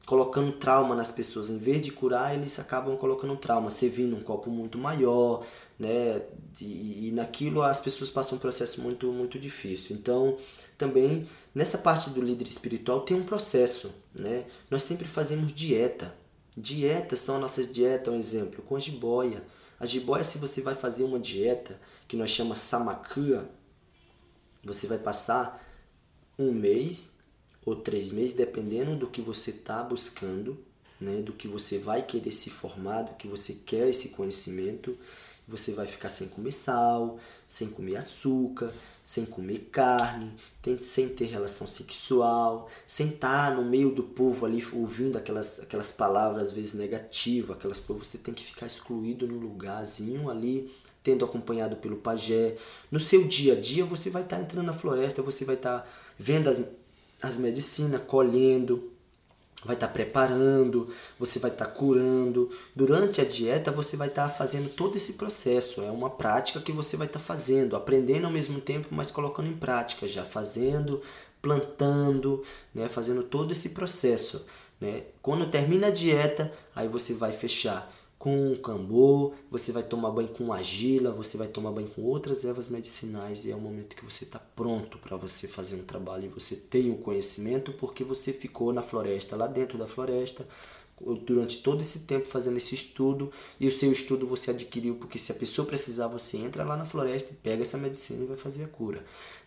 [0.05, 1.49] colocando trauma nas pessoas.
[1.49, 5.43] Em vez de curar, eles acabam colocando trauma, servindo um copo muito maior,
[5.83, 6.21] né?
[6.61, 9.95] E, e naquilo as pessoas passam um processo muito, muito difícil.
[9.95, 10.37] Então,
[10.77, 14.45] também nessa parte do líder espiritual tem um processo, né?
[14.69, 16.15] Nós sempre fazemos dieta.
[16.55, 19.43] Dietas são nossas dietas, um exemplo, com jiboia.
[19.79, 23.49] A jiboia, se você vai fazer uma dieta que nós chamamos samakua,
[24.63, 25.61] você vai passar
[26.37, 27.11] um mês
[27.65, 30.57] ou três meses, dependendo do que você está buscando,
[30.99, 34.97] né, do que você vai querer se formar, do que você quer esse conhecimento.
[35.47, 40.31] Você vai ficar sem comer sal, sem comer açúcar, sem comer carne,
[40.79, 46.43] sem ter relação sexual, sem estar no meio do povo ali ouvindo aquelas, aquelas palavras
[46.43, 51.97] às vezes negativas, aquelas você tem que ficar excluído no lugarzinho ali, tendo acompanhado pelo
[51.97, 52.55] pajé.
[52.89, 55.85] No seu dia a dia você vai estar entrando na floresta, você vai estar
[56.17, 56.63] vendo as,
[57.21, 58.92] as medicinas, colhendo,
[59.63, 62.49] vai estar preparando, você vai estar curando.
[62.75, 65.81] Durante a dieta você vai estar fazendo todo esse processo.
[65.81, 69.57] É uma prática que você vai estar fazendo, aprendendo ao mesmo tempo, mas colocando em
[69.57, 71.01] prática, já fazendo,
[71.41, 74.45] plantando, né, fazendo todo esse processo.
[74.79, 75.03] Né?
[75.21, 77.91] Quando termina a dieta, aí você vai fechar
[78.23, 82.69] com cambô, você vai tomar banho com argila, você vai tomar banho com outras ervas
[82.69, 86.29] medicinais e é o momento que você está pronto para você fazer um trabalho e
[86.29, 90.47] você tem o conhecimento porque você ficou na floresta, lá dentro da floresta,
[91.25, 95.33] durante todo esse tempo fazendo esse estudo e o seu estudo você adquiriu porque se
[95.33, 98.63] a pessoa precisar você entra lá na floresta e pega essa medicina e vai fazer
[98.63, 99.03] a cura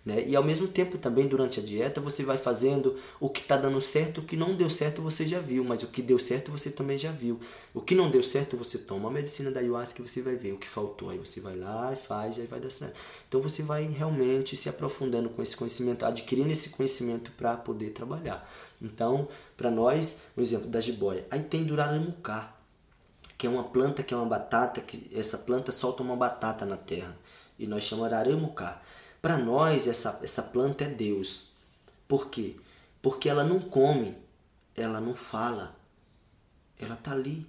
[0.07, 0.25] né?
[0.27, 3.81] e ao mesmo tempo também durante a dieta você vai fazendo o que está dando
[3.81, 6.71] certo o que não deu certo você já viu mas o que deu certo você
[6.71, 7.39] também já viu
[7.75, 10.53] o que não deu certo você toma a medicina da ayahuasca e você vai ver
[10.53, 12.95] o que faltou aí você vai lá e faz aí vai dar certo
[13.29, 18.49] então você vai realmente se aprofundando com esse conhecimento adquirindo esse conhecimento para poder trabalhar
[18.81, 21.27] então para nós, um exemplo da jiboia.
[21.31, 22.55] Aí tem duramucá,
[23.39, 26.77] que é uma planta que é uma batata, que essa planta solta uma batata na
[26.77, 27.17] terra.
[27.59, 28.83] E nós chamamos aramucá.
[29.27, 31.49] Para nós, essa, essa planta é Deus.
[32.07, 32.55] Por quê?
[33.03, 34.17] Porque ela não come,
[34.73, 35.75] ela não fala.
[36.79, 37.45] Ela está ali.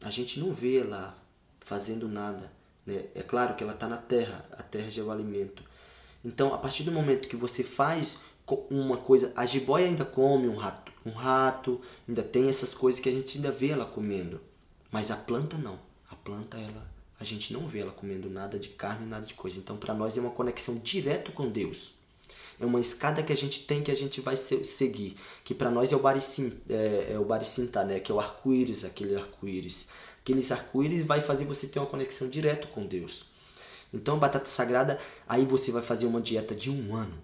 [0.00, 1.18] A gente não vê ela
[1.58, 2.52] fazendo nada.
[2.86, 3.06] Né?
[3.16, 5.60] É claro que ela está na terra, a terra já é o alimento.
[6.24, 8.18] Então, a partir do momento que você faz
[8.70, 13.08] uma coisa, a jiboia ainda come um rato, um rato, ainda tem essas coisas que
[13.08, 14.40] a gente ainda vê ela comendo.
[14.92, 15.80] Mas a planta não.
[16.08, 19.58] A planta ela a gente não vê ela comendo nada de carne, nada de coisa.
[19.58, 21.92] Então para nós é uma conexão direto com Deus.
[22.58, 25.92] É uma escada que a gente tem que a gente vai seguir, que para nós
[25.92, 29.88] é o baricim, é, é o baricintá, né, que é o arco-íris, aquele arco-íris.
[30.20, 33.24] Aqueles arco-íris vai fazer você ter uma conexão direto com Deus.
[33.92, 34.98] Então, batata sagrada,
[35.28, 37.16] aí você vai fazer uma dieta de um ano.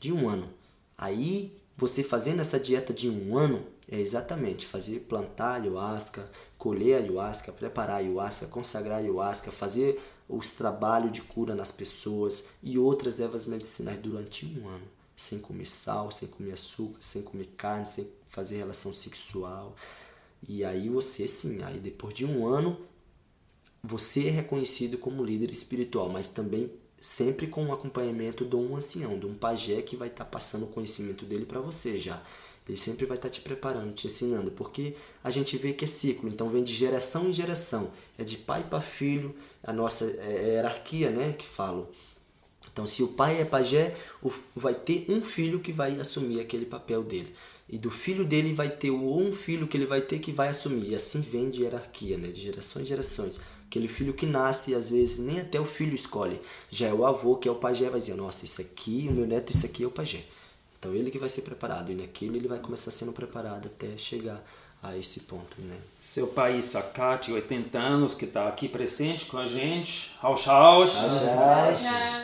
[0.00, 0.48] De um ano.
[0.96, 7.52] Aí você fazendo essa dieta de um ano é exatamente fazer plantar ayahuasca, colher ayahuasca,
[7.52, 13.98] preparar ayahuasca, consagrar ayahuasca, fazer os trabalhos de cura nas pessoas e outras ervas medicinais
[13.98, 14.84] durante um ano,
[15.16, 19.76] sem comer sal, sem comer açúcar, sem comer carne, sem fazer relação sexual.
[20.48, 22.78] E aí você sim, aí depois de um ano
[23.82, 29.18] você é reconhecido como líder espiritual, mas também sempre com o acompanhamento de um ancião,
[29.18, 32.22] de um pajé que vai estar tá passando o conhecimento dele para você já.
[32.68, 35.88] Ele sempre vai estar tá te preparando, te ensinando, porque a gente vê que é
[35.88, 40.50] ciclo, então vem de geração em geração, é de pai para filho, a nossa é,
[40.50, 41.90] é hierarquia, né, que falo.
[42.72, 43.94] Então, se o pai é pajé,
[44.56, 47.34] vai ter um filho que vai assumir aquele papel dele.
[47.68, 50.90] E do filho dele vai ter um filho que ele vai ter que vai assumir.
[50.90, 52.28] E assim vem de hierarquia, né?
[52.28, 53.40] de gerações em gerações.
[53.66, 56.40] Aquele filho que nasce, às vezes, nem até o filho escolhe.
[56.70, 59.26] Já é o avô, que é o pajé, vai dizer, nossa, isso aqui, o meu
[59.26, 60.24] neto, isso aqui é o pajé.
[60.82, 61.92] Então ele que vai ser preparado.
[61.92, 64.44] E naquilo ele vai começar sendo preparado até chegar
[64.82, 65.76] a esse ponto, né?
[66.00, 70.10] Seu pai Sakati, 80 anos, que está aqui presente com a gente.
[70.18, 70.92] Rauch, Rauch.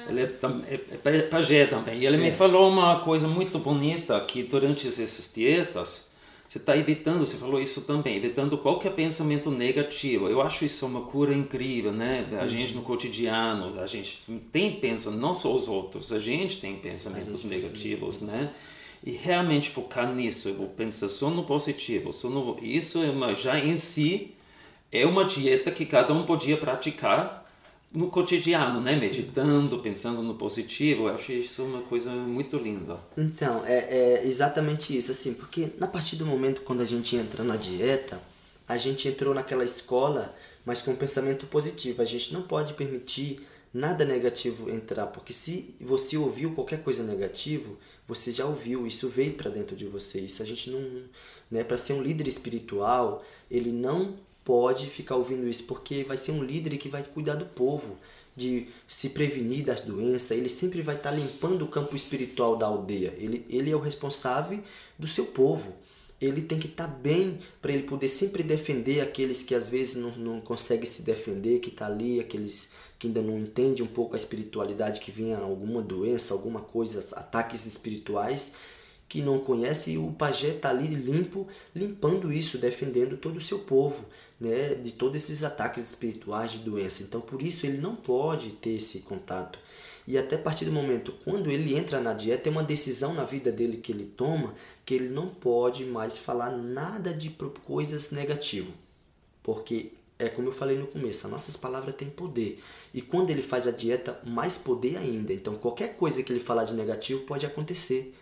[0.09, 2.01] Ele é, é, é pajé também.
[2.01, 2.19] E ele é.
[2.19, 6.08] me falou uma coisa muito bonita, que durante essas dietas,
[6.49, 10.29] você está evitando, você falou isso também, evitando qualquer pensamento negativo.
[10.29, 12.27] Eu acho isso uma cura incrível, né?
[12.33, 12.49] A uhum.
[12.49, 17.43] gente no cotidiano, a gente tem pensamento, não só os outros, a gente tem pensamentos
[17.43, 18.51] gente negativos, né?
[19.05, 23.35] E realmente focar nisso, eu vou pensar só no positivo, só no, isso é uma,
[23.35, 24.35] já em si
[24.91, 27.38] é uma dieta que cada um podia praticar
[27.93, 28.97] no cotidiano, né?
[28.97, 32.99] Meditando, pensando no positivo, eu acho isso uma coisa muito linda.
[33.17, 37.43] Então, é, é exatamente isso, assim, porque na partir do momento quando a gente entra
[37.43, 38.21] na dieta,
[38.69, 40.35] a gente entrou naquela escola,
[40.65, 42.03] mas com um pensamento positivo.
[42.03, 43.41] A gente não pode permitir
[43.73, 47.71] nada negativo entrar, porque se você ouviu qualquer coisa negativa,
[48.07, 50.21] você já ouviu, isso veio para dentro de você.
[50.21, 51.03] Isso a gente não,
[51.51, 54.17] né, para ser um líder espiritual, ele não
[54.49, 57.99] pode ficar ouvindo isso, porque vai ser um líder que vai cuidar do povo,
[58.35, 62.65] de se prevenir das doenças, ele sempre vai estar tá limpando o campo espiritual da
[62.65, 63.13] aldeia.
[63.19, 64.61] Ele, ele é o responsável
[64.99, 65.77] do seu povo.
[66.19, 69.97] Ele tem que estar tá bem para ele poder sempre defender aqueles que às vezes
[69.97, 74.15] não, não conseguem se defender, que está ali, aqueles que ainda não entendem um pouco
[74.15, 78.53] a espiritualidade, que venha alguma doença, alguma coisa, ataques espirituais,
[79.09, 83.61] que não conhece, e o pajé está ali limpo, limpando isso, defendendo todo o seu
[83.61, 84.05] povo,
[84.41, 87.03] né, de todos esses ataques espirituais de doença.
[87.03, 89.59] Então, por isso, ele não pode ter esse contato.
[90.09, 93.25] E até a partir do momento quando ele entra na dieta, é uma decisão na
[93.25, 94.55] vida dele que ele toma,
[94.87, 97.29] que ele não pode mais falar nada de
[97.63, 98.73] coisas negativas.
[99.43, 102.59] Porque é como eu falei no começo, as nossas palavras têm poder.
[102.95, 105.31] E quando ele faz a dieta, mais poder ainda.
[105.31, 108.18] Então qualquer coisa que ele falar de negativo pode acontecer.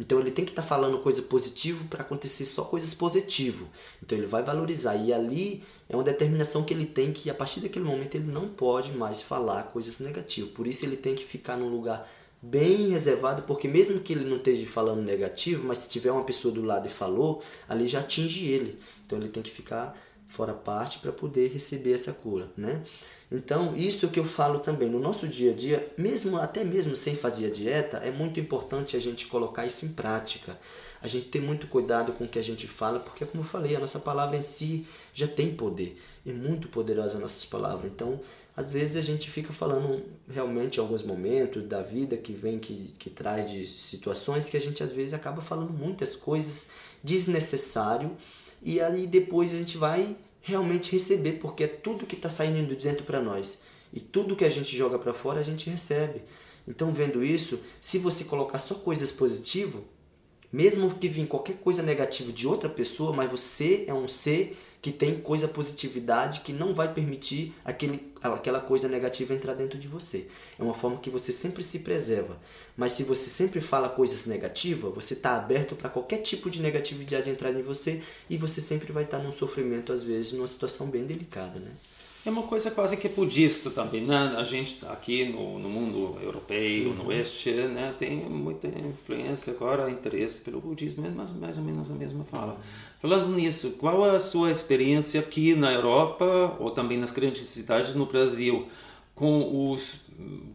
[0.00, 3.68] Então ele tem que estar tá falando coisa positiva para acontecer só coisas positivas.
[4.02, 4.96] Então ele vai valorizar.
[4.96, 8.48] E ali é uma determinação que ele tem que a partir daquele momento ele não
[8.48, 10.50] pode mais falar coisas negativas.
[10.52, 14.38] Por isso ele tem que ficar num lugar bem reservado, porque mesmo que ele não
[14.38, 18.46] esteja falando negativo, mas se tiver uma pessoa do lado e falou, ali já atinge
[18.46, 18.78] ele.
[19.04, 19.94] Então ele tem que ficar
[20.26, 22.82] fora parte para poder receber essa cura, né?
[23.32, 27.14] Então, isso que eu falo também no nosso dia a dia, mesmo até mesmo sem
[27.14, 30.58] fazer a dieta, é muito importante a gente colocar isso em prática.
[31.00, 33.76] A gente ter muito cuidado com o que a gente fala, porque como eu falei,
[33.76, 35.96] a nossa palavra em si já tem poder.
[36.26, 37.86] É muito poderosa a nossa palavra.
[37.86, 38.20] Então,
[38.56, 43.08] às vezes a gente fica falando realmente alguns momentos da vida que vem, que, que
[43.08, 46.68] traz de situações que a gente às vezes acaba falando muitas coisas
[47.02, 48.14] desnecessário
[48.62, 52.82] e aí depois a gente vai realmente receber, porque é tudo que está saindo de
[52.82, 53.62] dentro para nós.
[53.92, 56.22] E tudo que a gente joga para fora a gente recebe.
[56.66, 59.82] Então, vendo isso, se você colocar só coisas positivas,
[60.52, 64.90] mesmo que vir qualquer coisa negativa de outra pessoa, mas você é um ser que
[64.90, 70.28] tem coisa positividade que não vai permitir aquele, aquela coisa negativa entrar dentro de você.
[70.58, 72.38] É uma forma que você sempre se preserva.
[72.76, 77.28] Mas se você sempre fala coisas negativas, você está aberto para qualquer tipo de negatividade
[77.28, 80.86] entrar em você e você sempre vai estar tá num sofrimento, às vezes, numa situação
[80.86, 81.72] bem delicada, né?
[82.24, 84.34] É uma coisa quase que budista também, né?
[84.36, 86.94] A gente tá aqui no, no mundo europeu, uhum.
[86.94, 87.94] no oeste, né?
[87.98, 92.60] Tem muita influência agora, interesse pelo budismo, mas mais ou menos a mesma fala.
[93.00, 97.94] Falando nisso, qual é a sua experiência aqui na Europa ou também nas grandes cidades
[97.94, 98.68] no Brasil
[99.14, 100.00] com os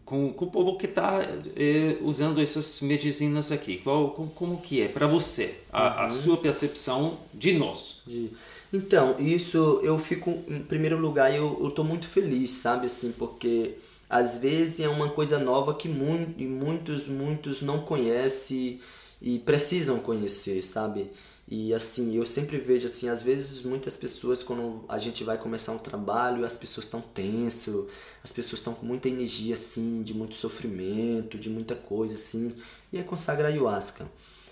[0.04, 1.20] com, com o povo que está
[1.56, 3.78] é, usando essas medicinas aqui?
[3.78, 6.04] Qual, como, como que é para você a, uhum.
[6.04, 8.02] a, sua percepção de nós?
[8.06, 8.30] De
[8.72, 13.76] então, isso eu fico, em primeiro lugar, eu, eu tô muito feliz, sabe, assim, porque
[14.08, 18.80] às vezes é uma coisa nova que mu muitos, muitos não conhecem
[19.20, 21.10] e precisam conhecer, sabe?
[21.48, 25.72] E assim, eu sempre vejo assim, às vezes muitas pessoas quando a gente vai começar
[25.72, 27.86] um trabalho, as pessoas estão tenso,
[28.22, 32.54] as pessoas estão com muita energia assim, de muito sofrimento, de muita coisa assim,
[32.92, 34.10] e aí consagra a ayahuasca.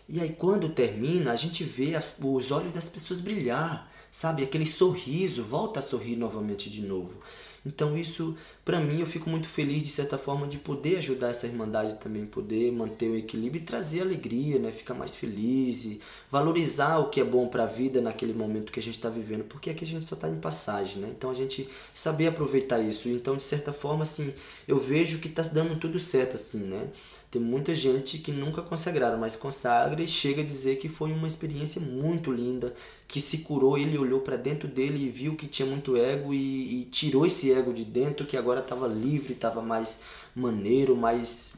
[0.09, 4.45] E aí quando termina, a gente vê as, os olhos das pessoas brilhar sabe?
[4.45, 7.21] Aquele sorriso, volta a sorrir novamente de novo.
[7.67, 11.47] Então isso, para mim, eu fico muito feliz de certa forma de poder ajudar essa
[11.47, 14.73] irmandade também, poder manter o equilíbrio e trazer alegria, né?
[14.73, 16.01] Ficar mais feliz e
[16.31, 19.45] valorizar o que é bom para a vida naquele momento que a gente está vivendo,
[19.45, 21.13] porque aqui a gente só está em passagem, né?
[21.15, 23.07] Então a gente saber aproveitar isso.
[23.09, 24.33] Então de certa forma, assim,
[24.67, 26.89] eu vejo que está dando tudo certo, assim, né?
[27.35, 31.27] Tem muita gente que nunca consagraram, mas consagra e chega a dizer que foi uma
[31.27, 32.73] experiência muito linda,
[33.09, 36.83] que se curou, ele olhou para dentro dele e viu que tinha muito ego e,
[36.83, 40.01] e tirou esse ego de dentro, que agora estava livre, estava mais
[40.35, 41.55] maneiro, mais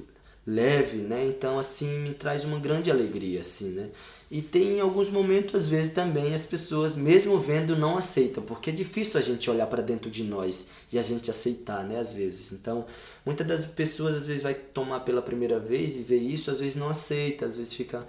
[0.46, 1.26] leve, né?
[1.26, 3.90] Então assim me traz uma grande alegria, assim, né?
[4.28, 8.72] E tem alguns momentos, às vezes, também as pessoas, mesmo vendo, não aceitam, porque é
[8.72, 12.00] difícil a gente olhar para dentro de nós e a gente aceitar, né?
[12.00, 12.50] Às vezes.
[12.50, 12.86] Então,
[13.24, 16.74] muitas das pessoas, às vezes, vai tomar pela primeira vez e vê isso, às vezes
[16.74, 18.04] não aceita, às vezes fica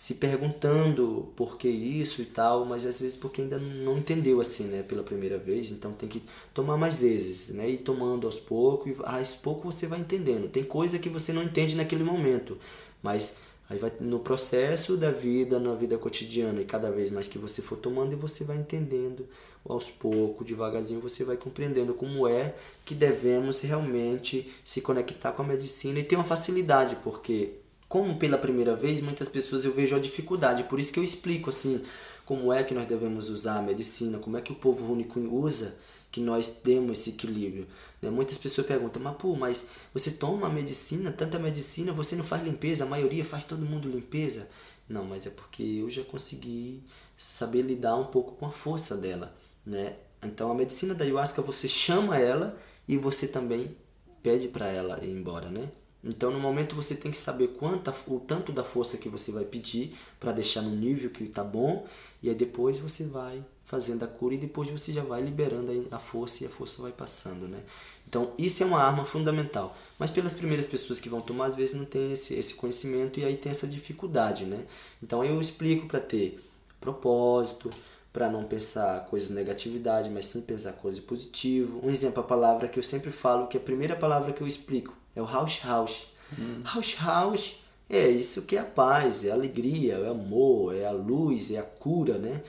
[0.00, 4.64] se perguntando por que isso e tal, mas às vezes porque ainda não entendeu assim,
[4.64, 6.22] né, pela primeira vez, então tem que
[6.54, 10.48] tomar mais vezes, né, e tomando aos poucos, e aos poucos você vai entendendo.
[10.48, 12.56] Tem coisa que você não entende naquele momento,
[13.02, 13.36] mas
[13.70, 17.62] Aí vai no processo da vida, na vida cotidiana, e cada vez mais que você
[17.62, 19.28] for tomando, e você vai entendendo
[19.64, 25.46] aos poucos, devagarzinho, você vai compreendendo como é que devemos realmente se conectar com a
[25.46, 27.59] medicina e ter uma facilidade, porque
[27.90, 31.50] como pela primeira vez, muitas pessoas eu vejo a dificuldade, por isso que eu explico
[31.50, 31.82] assim,
[32.24, 35.76] como é que nós devemos usar a medicina, como é que o povo único usa,
[36.08, 37.66] que nós temos esse equilíbrio.
[38.00, 38.08] Né?
[38.08, 42.84] Muitas pessoas perguntam, mas pô, mas você toma medicina, tanta medicina, você não faz limpeza,
[42.84, 44.48] a maioria faz todo mundo limpeza.
[44.88, 46.84] Não, mas é porque eu já consegui
[47.18, 49.36] saber lidar um pouco com a força dela,
[49.66, 49.96] né?
[50.22, 53.76] Então a medicina da ayahuasca você chama ela e você também
[54.22, 55.68] pede para ela ir embora, né?
[56.02, 59.44] Então, no momento você tem que saber quanta, o tanto da força que você vai
[59.44, 61.86] pedir para deixar no nível que está bom,
[62.22, 65.98] e aí depois você vai fazendo a cura e depois você já vai liberando a
[65.98, 67.60] força e a força vai passando, né?
[68.08, 69.76] Então, isso é uma arma fundamental.
[69.98, 73.24] Mas pelas primeiras pessoas que vão tomar, às vezes não tem esse, esse conhecimento e
[73.24, 74.64] aí tem essa dificuldade, né?
[75.00, 76.42] Então, eu explico para ter
[76.80, 77.70] propósito,
[78.12, 81.80] para não pensar coisas de negatividade, mas sim pensar coisas positivo.
[81.84, 84.48] Um exemplo, a palavra que eu sempre falo, que é a primeira palavra que eu
[84.48, 86.06] explico, é o Rausch Rausch.
[86.38, 86.60] Hum.
[86.64, 87.56] Rausch Rausch
[87.88, 91.50] é isso que é a paz, é a alegria, é o amor, é a luz,
[91.50, 92.40] é a cura, né?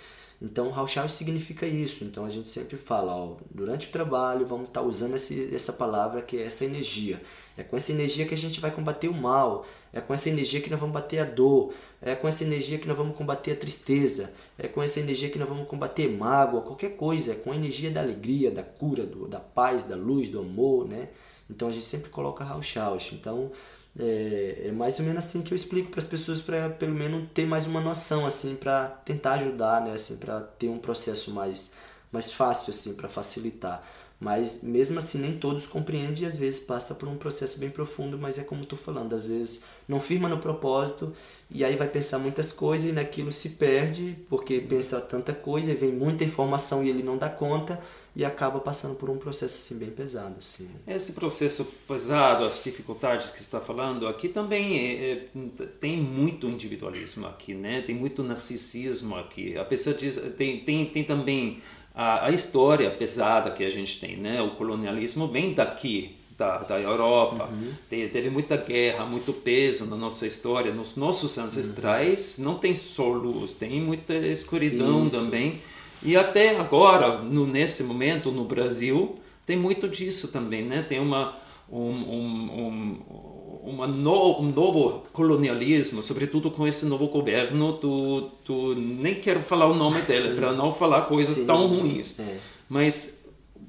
[0.41, 2.03] Então, Rausch Rausch significa isso.
[2.03, 5.71] Então, a gente sempre fala, ó, durante o trabalho, vamos estar tá usando esse, essa
[5.71, 7.21] palavra que é essa energia.
[7.55, 9.67] É com essa energia que a gente vai combater o mal.
[9.93, 11.75] É com essa energia que nós vamos bater a dor.
[12.01, 14.31] É com essa energia que nós vamos combater a tristeza.
[14.57, 17.33] É com essa energia que nós vamos combater mágoa, qualquer coisa.
[17.33, 20.87] É com a energia da alegria, da cura, do, da paz, da luz, do amor,
[20.87, 21.09] né?
[21.51, 23.13] Então a gente sempre coloca Rausch Rausch.
[23.13, 23.51] Então
[23.99, 27.27] é, é, mais ou menos assim que eu explico para as pessoas para pelo menos
[27.33, 29.93] ter mais uma noção assim para tentar ajudar, né?
[29.93, 31.71] Assim para ter um processo mais
[32.11, 33.83] mais fácil assim para facilitar.
[34.19, 38.19] Mas mesmo assim nem todos compreendem e às vezes passa por um processo bem profundo,
[38.19, 41.13] mas é como estou falando, às vezes não firma no propósito
[41.49, 45.75] e aí vai pensar muitas coisas e naquilo se perde porque pensa tanta coisa e
[45.75, 47.81] vem muita informação e ele não dá conta
[48.15, 50.69] e acaba passando por um processo assim bem pesado assim.
[50.85, 57.25] Esse processo pesado, as dificuldades que está falando aqui também é, é, tem muito individualismo
[57.25, 57.81] aqui, né?
[57.81, 59.57] Tem muito narcisismo aqui.
[59.57, 61.61] Apesar disso, tem tem tem também
[61.95, 64.41] a, a, história pesada que a gente tem, né?
[64.41, 67.49] O colonialismo vem daqui, da, da Europa.
[67.51, 67.71] Uhum.
[67.89, 70.73] Teve, teve, muita guerra, muito peso na nossa história.
[70.73, 72.45] Nos nossos ancestrais uhum.
[72.45, 75.17] não tem só luz, tem muita escuridão Isso.
[75.17, 75.59] também.
[76.03, 80.81] E até agora, no, nesse momento, no Brasil, tem muito disso também, né?
[80.81, 81.37] Tem uma,
[81.69, 83.31] um, um, um
[83.63, 89.67] uma no, um novo colonialismo, sobretudo com esse novo governo do, do nem quero falar
[89.67, 91.45] o nome dele para não falar coisas Sim.
[91.45, 92.39] tão ruins, é.
[92.67, 93.23] mas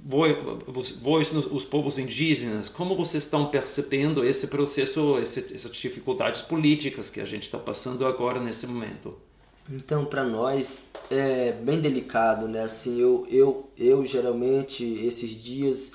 [0.05, 7.21] vós, os povos indígenas, como vocês estão percebendo esse processo, esse, essas dificuldades políticas que
[7.21, 9.15] a gente está passando agora nesse momento?
[9.71, 12.63] Então, para nós é bem delicado, né?
[12.63, 15.93] Assim, eu, eu, eu geralmente esses dias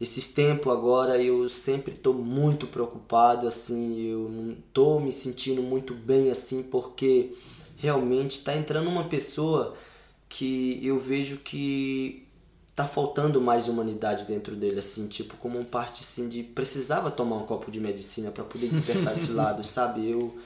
[0.00, 5.94] esses tempos agora eu sempre estou muito preocupado assim eu não estou me sentindo muito
[5.94, 7.32] bem assim porque
[7.76, 9.74] realmente está entrando uma pessoa
[10.28, 12.26] que eu vejo que
[12.74, 17.36] tá faltando mais humanidade dentro dele assim tipo como um parte assim de precisava tomar
[17.36, 20.36] um copo de medicina para poder despertar esse lado sabe eu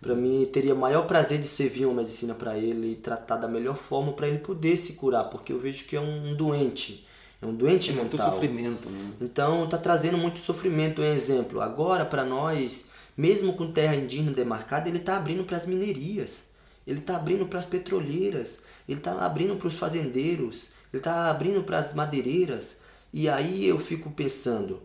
[0.00, 3.76] para mim teria maior prazer de servir uma medicina para ele e tratar da melhor
[3.76, 7.06] forma para ele poder se curar porque eu vejo que é um doente
[7.40, 8.08] é um doente é mental.
[8.08, 8.90] Muito sofrimento.
[8.90, 9.12] Né?
[9.20, 11.00] Então está trazendo muito sofrimento.
[11.00, 12.86] Um exemplo, agora para nós,
[13.16, 16.44] mesmo com terra indígena demarcada, ele está abrindo para as minerias,
[16.86, 21.62] ele está abrindo para as petroleiras, ele está abrindo para os fazendeiros, ele está abrindo
[21.62, 22.78] para as madeireiras.
[23.12, 24.82] E aí eu fico pensando,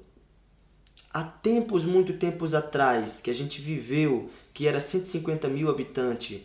[1.11, 6.41] há tempos, muito tempos atrás, que a gente viveu, que era 150 mil habitantes,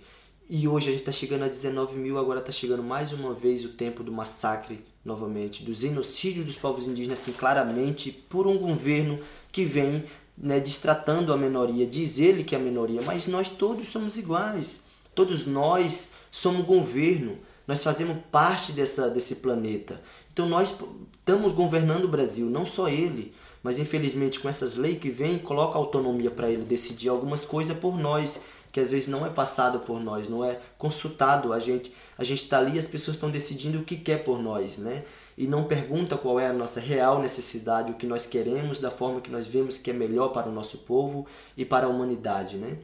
[0.49, 3.65] e hoje a gente está chegando a 19 mil, agora está chegando mais uma vez
[3.67, 9.19] o tempo do massacre novamente, do genocídio dos povos indígenas, assim, claramente, por um governo
[9.53, 10.05] que vem
[10.37, 14.85] né, destratando a minoria, diz ele que é a minoria, mas nós todos somos iguais,
[15.15, 20.01] todos nós somos governo, nós fazemos parte dessa, desse planeta.
[20.33, 20.75] Então nós
[21.19, 23.35] estamos governando o Brasil, não só ele,
[23.69, 27.99] mas infelizmente com essas leis que vêm, coloca autonomia para ele decidir algumas coisas por
[27.99, 28.41] nós
[28.73, 31.53] que às vezes não é passado por nós, não é consultado.
[31.53, 34.79] A gente a gente está ali, as pessoas estão decidindo o que quer por nós,
[34.79, 35.05] né?
[35.37, 39.21] E não pergunta qual é a nossa real necessidade, o que nós queremos, da forma
[39.21, 42.79] que nós vemos que é melhor para o nosso povo e para a humanidade, né?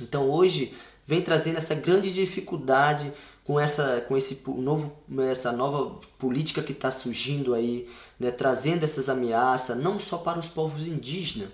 [0.00, 0.74] Então hoje
[1.06, 3.12] vem trazendo essa grande dificuldade
[3.44, 4.92] com essa com esse novo
[5.30, 7.88] essa nova política que está surgindo aí,
[8.18, 8.30] né?
[8.30, 11.50] Trazendo essas ameaças não só para os povos indígenas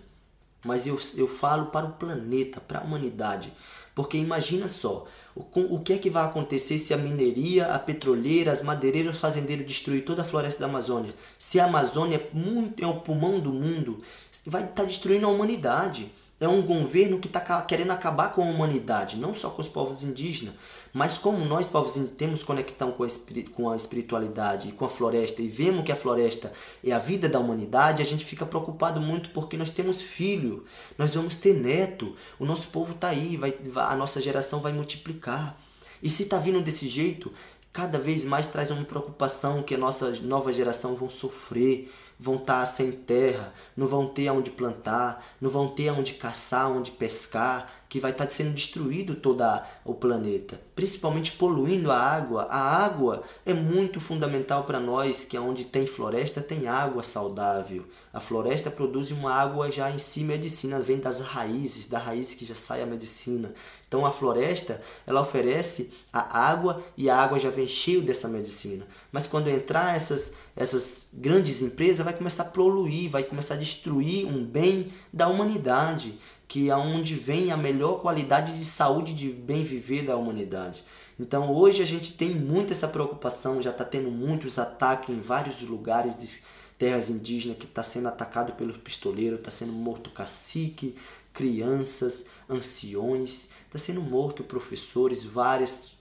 [0.64, 3.53] mas eu, eu falo para o planeta, para a humanidade.
[3.95, 8.53] Porque imagina só, o, o que é que vai acontecer se a mineria, a petroleira,
[8.53, 11.14] as madeireiras, os fazendeiros destruir toda a floresta da Amazônia?
[11.38, 14.03] Se a Amazônia é, muito, é o pulmão do mundo,
[14.47, 16.11] vai estar tá destruindo a humanidade.
[16.38, 20.03] é um governo que está querendo acabar com a humanidade, não só com os povos
[20.03, 20.55] indígenas,
[20.93, 23.09] mas como nós, povos indígenas, temos conexão com a,
[23.55, 26.53] com a espiritualidade e com a floresta e vemos que a floresta
[26.84, 30.64] é a vida da humanidade, a gente fica preocupado muito porque nós temos filho,
[30.99, 35.57] nós vamos ter neto, o nosso povo está aí, vai, a nossa geração vai multiplicar.
[36.03, 37.32] E se está vindo desse jeito,
[37.72, 42.66] cada vez mais traz uma preocupação que a nossa nova geração vão sofrer, vão estar
[42.66, 47.99] sem terra, não vão ter aonde plantar, não vão ter aonde caçar, onde pescar, que
[47.99, 49.43] vai estar sendo destruído todo
[49.84, 52.47] o planeta, principalmente poluindo a água.
[52.49, 57.84] A água é muito fundamental para nós, que onde tem floresta tem água saudável.
[58.12, 62.47] A floresta produz uma água já em si medicina, vem das raízes, da raiz que
[62.47, 63.53] já sai a medicina.
[63.88, 68.86] Então a floresta, ela oferece a água e a água já vem cheio dessa medicina.
[69.11, 74.26] Mas quando entrar essas essas grandes empresas, vai começar a poluir, vai começar a destruir
[74.26, 76.18] um bem da humanidade,
[76.51, 80.82] que é onde vem a melhor qualidade de saúde de bem viver da humanidade.
[81.16, 85.62] Então hoje a gente tem muito essa preocupação, já está tendo muitos ataques em vários
[85.62, 86.42] lugares de
[86.76, 90.96] terras indígenas que está sendo atacado pelos pistoleiros, está sendo morto cacique,
[91.32, 96.01] crianças, anciões, está sendo morto professores, vários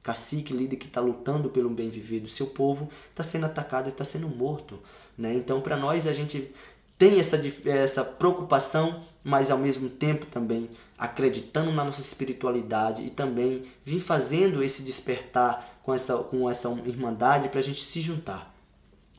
[0.00, 3.90] cacique, líder que está lutando pelo bem viver do seu povo, está sendo atacado e
[3.90, 4.78] está sendo morto.
[5.18, 5.34] Né?
[5.34, 6.54] Então, para nós, a gente
[6.98, 10.68] tem essa, essa preocupação, mas ao mesmo tempo também
[10.98, 17.48] acreditando na nossa espiritualidade e também vir fazendo esse despertar com essa, com essa irmandade
[17.48, 18.52] para a gente se juntar.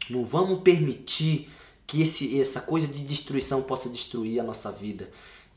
[0.10, 1.50] Não vamos permitir
[1.88, 5.10] que esse, essa coisa de destruição possa destruir a nossa vida.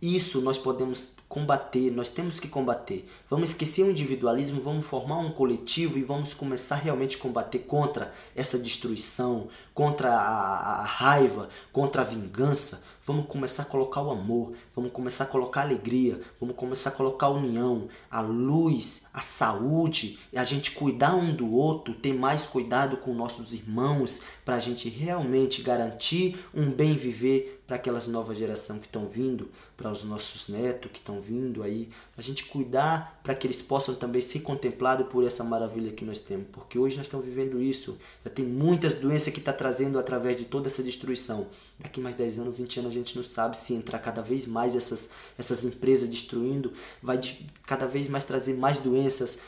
[0.03, 3.09] Isso nós podemos combater, nós temos que combater.
[3.31, 8.13] Vamos esquecer o individualismo, vamos formar um coletivo e vamos começar realmente a combater contra
[8.35, 12.83] essa destruição, contra a, a raiva, contra a vingança.
[13.05, 16.93] Vamos começar a colocar o amor, vamos começar a colocar a alegria, vamos começar a
[16.93, 22.13] colocar a união, a luz, a saúde, e a gente cuidar um do outro, ter
[22.13, 28.07] mais cuidado com nossos irmãos, para a gente realmente garantir um bem viver para aquelas
[28.07, 29.51] novas gerações que estão vindo,
[29.83, 33.97] para os nossos netos que estão vindo aí, a gente cuidar para que eles possam
[33.97, 37.99] também ser contemplados por essa maravilha que nós temos, porque hoje nós estamos vivendo isso,
[38.25, 41.49] já tem muitas doenças que está trazendo através de toda essa destruição.
[41.81, 44.77] Daqui mais 10 anos, 20 anos a gente não sabe se entrar cada vez mais
[44.77, 46.73] essas, essas empresas destruindo,
[47.03, 47.19] vai
[47.67, 49.41] cada vez mais trazer mais doenças,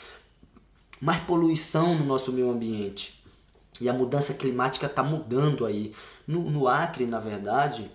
[1.00, 3.22] mais poluição no nosso meio ambiente.
[3.80, 5.94] E a mudança climática está mudando aí.
[6.26, 7.88] No, no Acre, na verdade,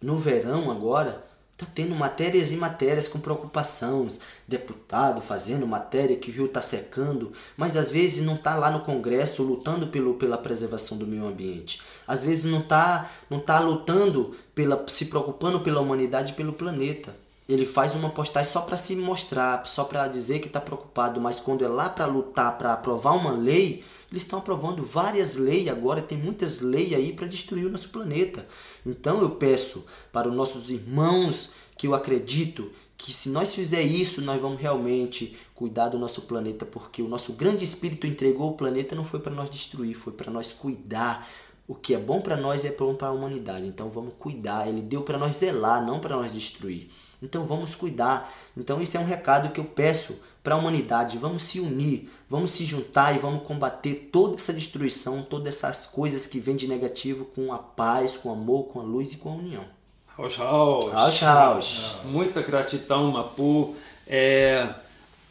[0.00, 1.30] no verão agora,
[1.62, 4.06] tá tendo matérias e matérias com preocupação,
[4.46, 8.80] deputado fazendo matéria que o rio tá secando, mas às vezes não tá lá no
[8.80, 11.80] Congresso lutando pelo, pela preservação do meio ambiente.
[12.06, 17.14] Às vezes não tá, não tá lutando pela se preocupando pela humanidade e pelo planeta.
[17.48, 21.40] Ele faz uma postagem só para se mostrar, só para dizer que está preocupado, mas
[21.40, 26.02] quando é lá para lutar, para aprovar uma lei, eles estão aprovando várias leis agora,
[26.02, 28.46] tem muitas leis aí para destruir o nosso planeta.
[28.84, 34.20] Então eu peço para os nossos irmãos que eu acredito que se nós fizer isso,
[34.20, 38.94] nós vamos realmente cuidar do nosso planeta, porque o nosso grande espírito entregou o planeta
[38.94, 41.28] não foi para nós destruir, foi para nós cuidar.
[41.66, 43.66] O que é bom para nós é bom para a humanidade.
[43.66, 44.68] Então vamos cuidar.
[44.68, 46.90] Ele deu para nós zelar, não para nós destruir.
[47.22, 48.32] Então vamos cuidar.
[48.56, 51.18] Então isso é um recado que eu peço para a humanidade.
[51.18, 56.26] Vamos se unir, vamos se juntar e vamos combater toda essa destruição, todas essas coisas
[56.26, 59.28] que vêm de negativo com a paz, com o amor, com a luz e com
[59.28, 59.64] a união.
[60.06, 60.90] Raus, raus.
[60.90, 61.96] Raus, raus.
[62.06, 63.76] Muita gratidão, Mapu.
[64.06, 64.66] É,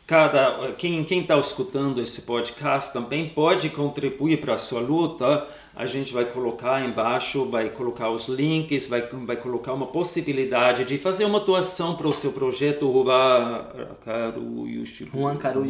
[0.08, 5.86] cada quem quem está escutando esse podcast também pode contribuir para a sua luta a
[5.86, 11.24] gente vai colocar embaixo, vai colocar os links, vai, vai colocar uma possibilidade de fazer
[11.24, 15.18] uma doação para o seu projeto Huancaru Yushibu.
[15.18, 15.66] Huancaru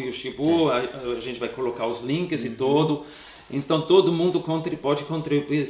[0.00, 0.70] Yushibu.
[0.70, 0.74] É.
[0.74, 2.46] A, a, gente vai colocar os links uhum.
[2.48, 3.04] e todo.
[3.50, 4.42] Então todo mundo
[4.82, 5.68] pode contribuir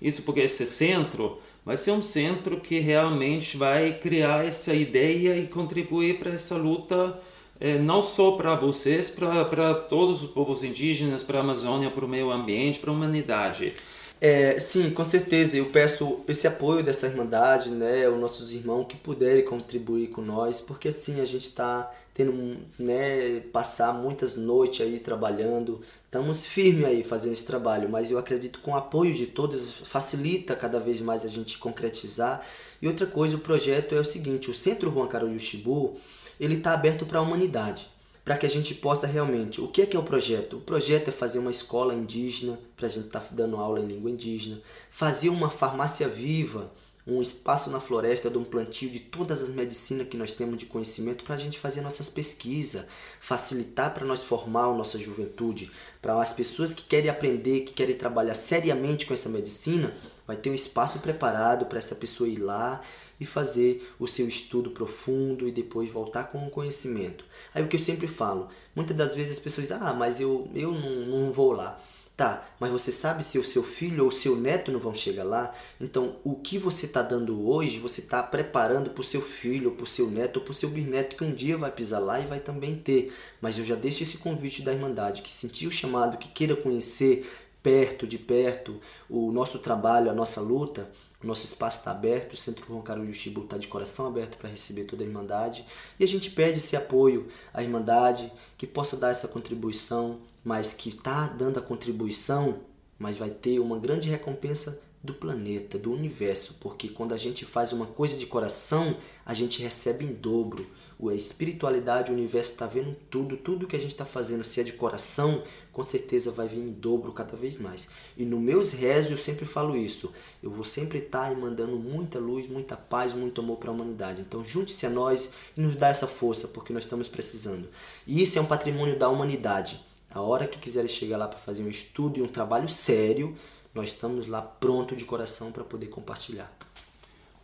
[0.00, 5.46] isso porque esse centro vai ser um centro que realmente vai criar essa ideia e
[5.46, 7.20] contribuir para essa luta
[7.62, 12.08] é, não só para vocês, para todos os povos indígenas, para a Amazônia, para o
[12.08, 13.72] meio ambiente, para a humanidade.
[14.20, 15.56] É, sim, com certeza.
[15.56, 20.60] Eu peço esse apoio dessa irmandade, né, os nossos irmãos que puderem contribuir com nós,
[20.60, 25.80] porque assim a gente está tendo, né, passar muitas noites aí trabalhando.
[26.04, 30.56] Estamos firmes aí fazendo esse trabalho, mas eu acredito com o apoio de todos facilita
[30.56, 32.44] cada vez mais a gente concretizar.
[32.80, 36.00] E outra coisa, o projeto é o seguinte: o Centro Juan Carlos Yuxibu,
[36.44, 37.88] ele está aberto para a humanidade,
[38.24, 39.60] para que a gente possa realmente.
[39.60, 40.56] O que é que é o projeto?
[40.56, 43.86] O projeto é fazer uma escola indígena, para a gente estar tá dando aula em
[43.86, 46.72] língua indígena, fazer uma farmácia viva,
[47.06, 50.66] um espaço na floresta de um plantio de todas as medicinas que nós temos de
[50.66, 52.86] conhecimento para a gente fazer nossas pesquisas,
[53.20, 55.70] facilitar para nós formar a nossa juventude,
[56.00, 59.94] para as pessoas que querem aprender, que querem trabalhar seriamente com essa medicina,
[60.26, 62.82] vai ter um espaço preparado para essa pessoa ir lá
[63.22, 67.24] e fazer o seu estudo profundo e depois voltar com o conhecimento.
[67.54, 70.72] Aí o que eu sempre falo, muitas das vezes as pessoas ah, mas eu, eu
[70.72, 71.80] não, não vou lá.
[72.14, 75.24] Tá, mas você sabe se o seu filho ou o seu neto não vão chegar
[75.24, 75.54] lá?
[75.80, 79.84] Então, o que você está dando hoje, você está preparando para o seu filho, para
[79.84, 82.38] o seu neto para o seu bisneto que um dia vai pisar lá e vai
[82.38, 83.14] também ter.
[83.40, 87.26] Mas eu já deixo esse convite da Irmandade, que sentiu o chamado, que queira conhecer
[87.62, 90.90] perto, de perto, o nosso trabalho, a nossa luta,
[91.22, 94.84] o nosso espaço está aberto, o Centro Roncaru Chibu está de coração aberto para receber
[94.84, 95.64] toda a Irmandade.
[95.98, 100.88] E a gente pede esse apoio à Irmandade, que possa dar essa contribuição, mas que
[100.88, 102.60] está dando a contribuição,
[102.98, 107.72] mas vai ter uma grande recompensa do planeta, do universo, porque quando a gente faz
[107.72, 110.66] uma coisa de coração, a gente recebe em dobro
[111.08, 114.62] a espiritualidade, o universo está vendo tudo, tudo que a gente está fazendo, se é
[114.62, 115.42] de coração,
[115.72, 117.88] com certeza vai vir em dobro cada vez mais.
[118.16, 122.18] E no meus rezos eu sempre falo isso, eu vou sempre estar tá mandando muita
[122.18, 124.20] luz, muita paz, muito amor para a humanidade.
[124.20, 127.68] Então junte-se a nós e nos dá essa força, porque nós estamos precisando.
[128.06, 129.84] E isso é um patrimônio da humanidade.
[130.08, 133.34] A hora que quiserem chegar lá para fazer um estudo e um trabalho sério,
[133.74, 136.61] nós estamos lá pronto de coração para poder compartilhar.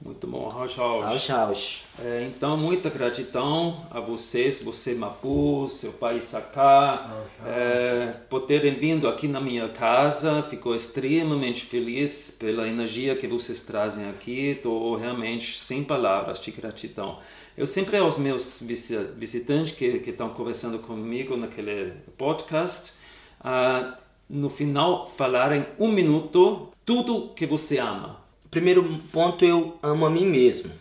[0.01, 0.77] Muito bom, Rausch.
[0.77, 1.83] Rausch Rausch.
[1.99, 9.09] É, então, muita gratidão a vocês, você Mapu, seu pai Saká, é, por terem vindo
[9.09, 10.41] aqui na minha casa.
[10.45, 14.51] Fico extremamente feliz pela energia que vocês trazem aqui.
[14.51, 17.19] Estou realmente sem palavras de gratidão.
[17.57, 22.93] Eu sempre aos meus visitantes que estão conversando comigo naquele podcast,
[23.41, 23.95] uh,
[24.31, 28.83] no final falarem um minuto tudo que você ama Primeiro
[29.13, 30.73] ponto, eu amo a mim mesmo.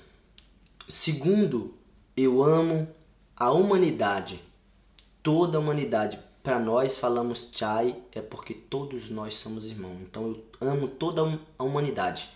[0.87, 1.73] Segundo,
[2.15, 2.87] eu amo
[3.35, 4.39] a humanidade.
[5.21, 6.17] Toda a humanidade.
[6.41, 9.97] Para nós falamos chai é porque todos nós somos irmãos.
[10.01, 11.21] Então eu amo toda
[11.59, 12.29] a humanidade.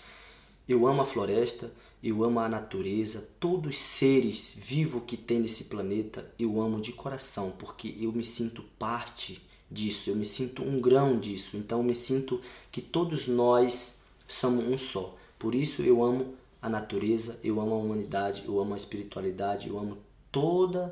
[0.67, 1.71] Eu amo a floresta,
[2.03, 6.91] eu amo a natureza, todos os seres vivos que tem nesse planeta, eu amo de
[6.91, 11.55] coração, porque eu me sinto parte disso, eu me sinto um grão disso.
[11.55, 15.17] Então eu me sinto que todos nós somos um só.
[15.41, 19.79] Por isso eu amo a natureza, eu amo a humanidade, eu amo a espiritualidade, eu
[19.79, 19.97] amo
[20.31, 20.91] todo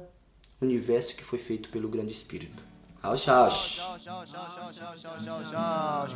[0.60, 2.64] o universo que foi feito pelo grande espírito.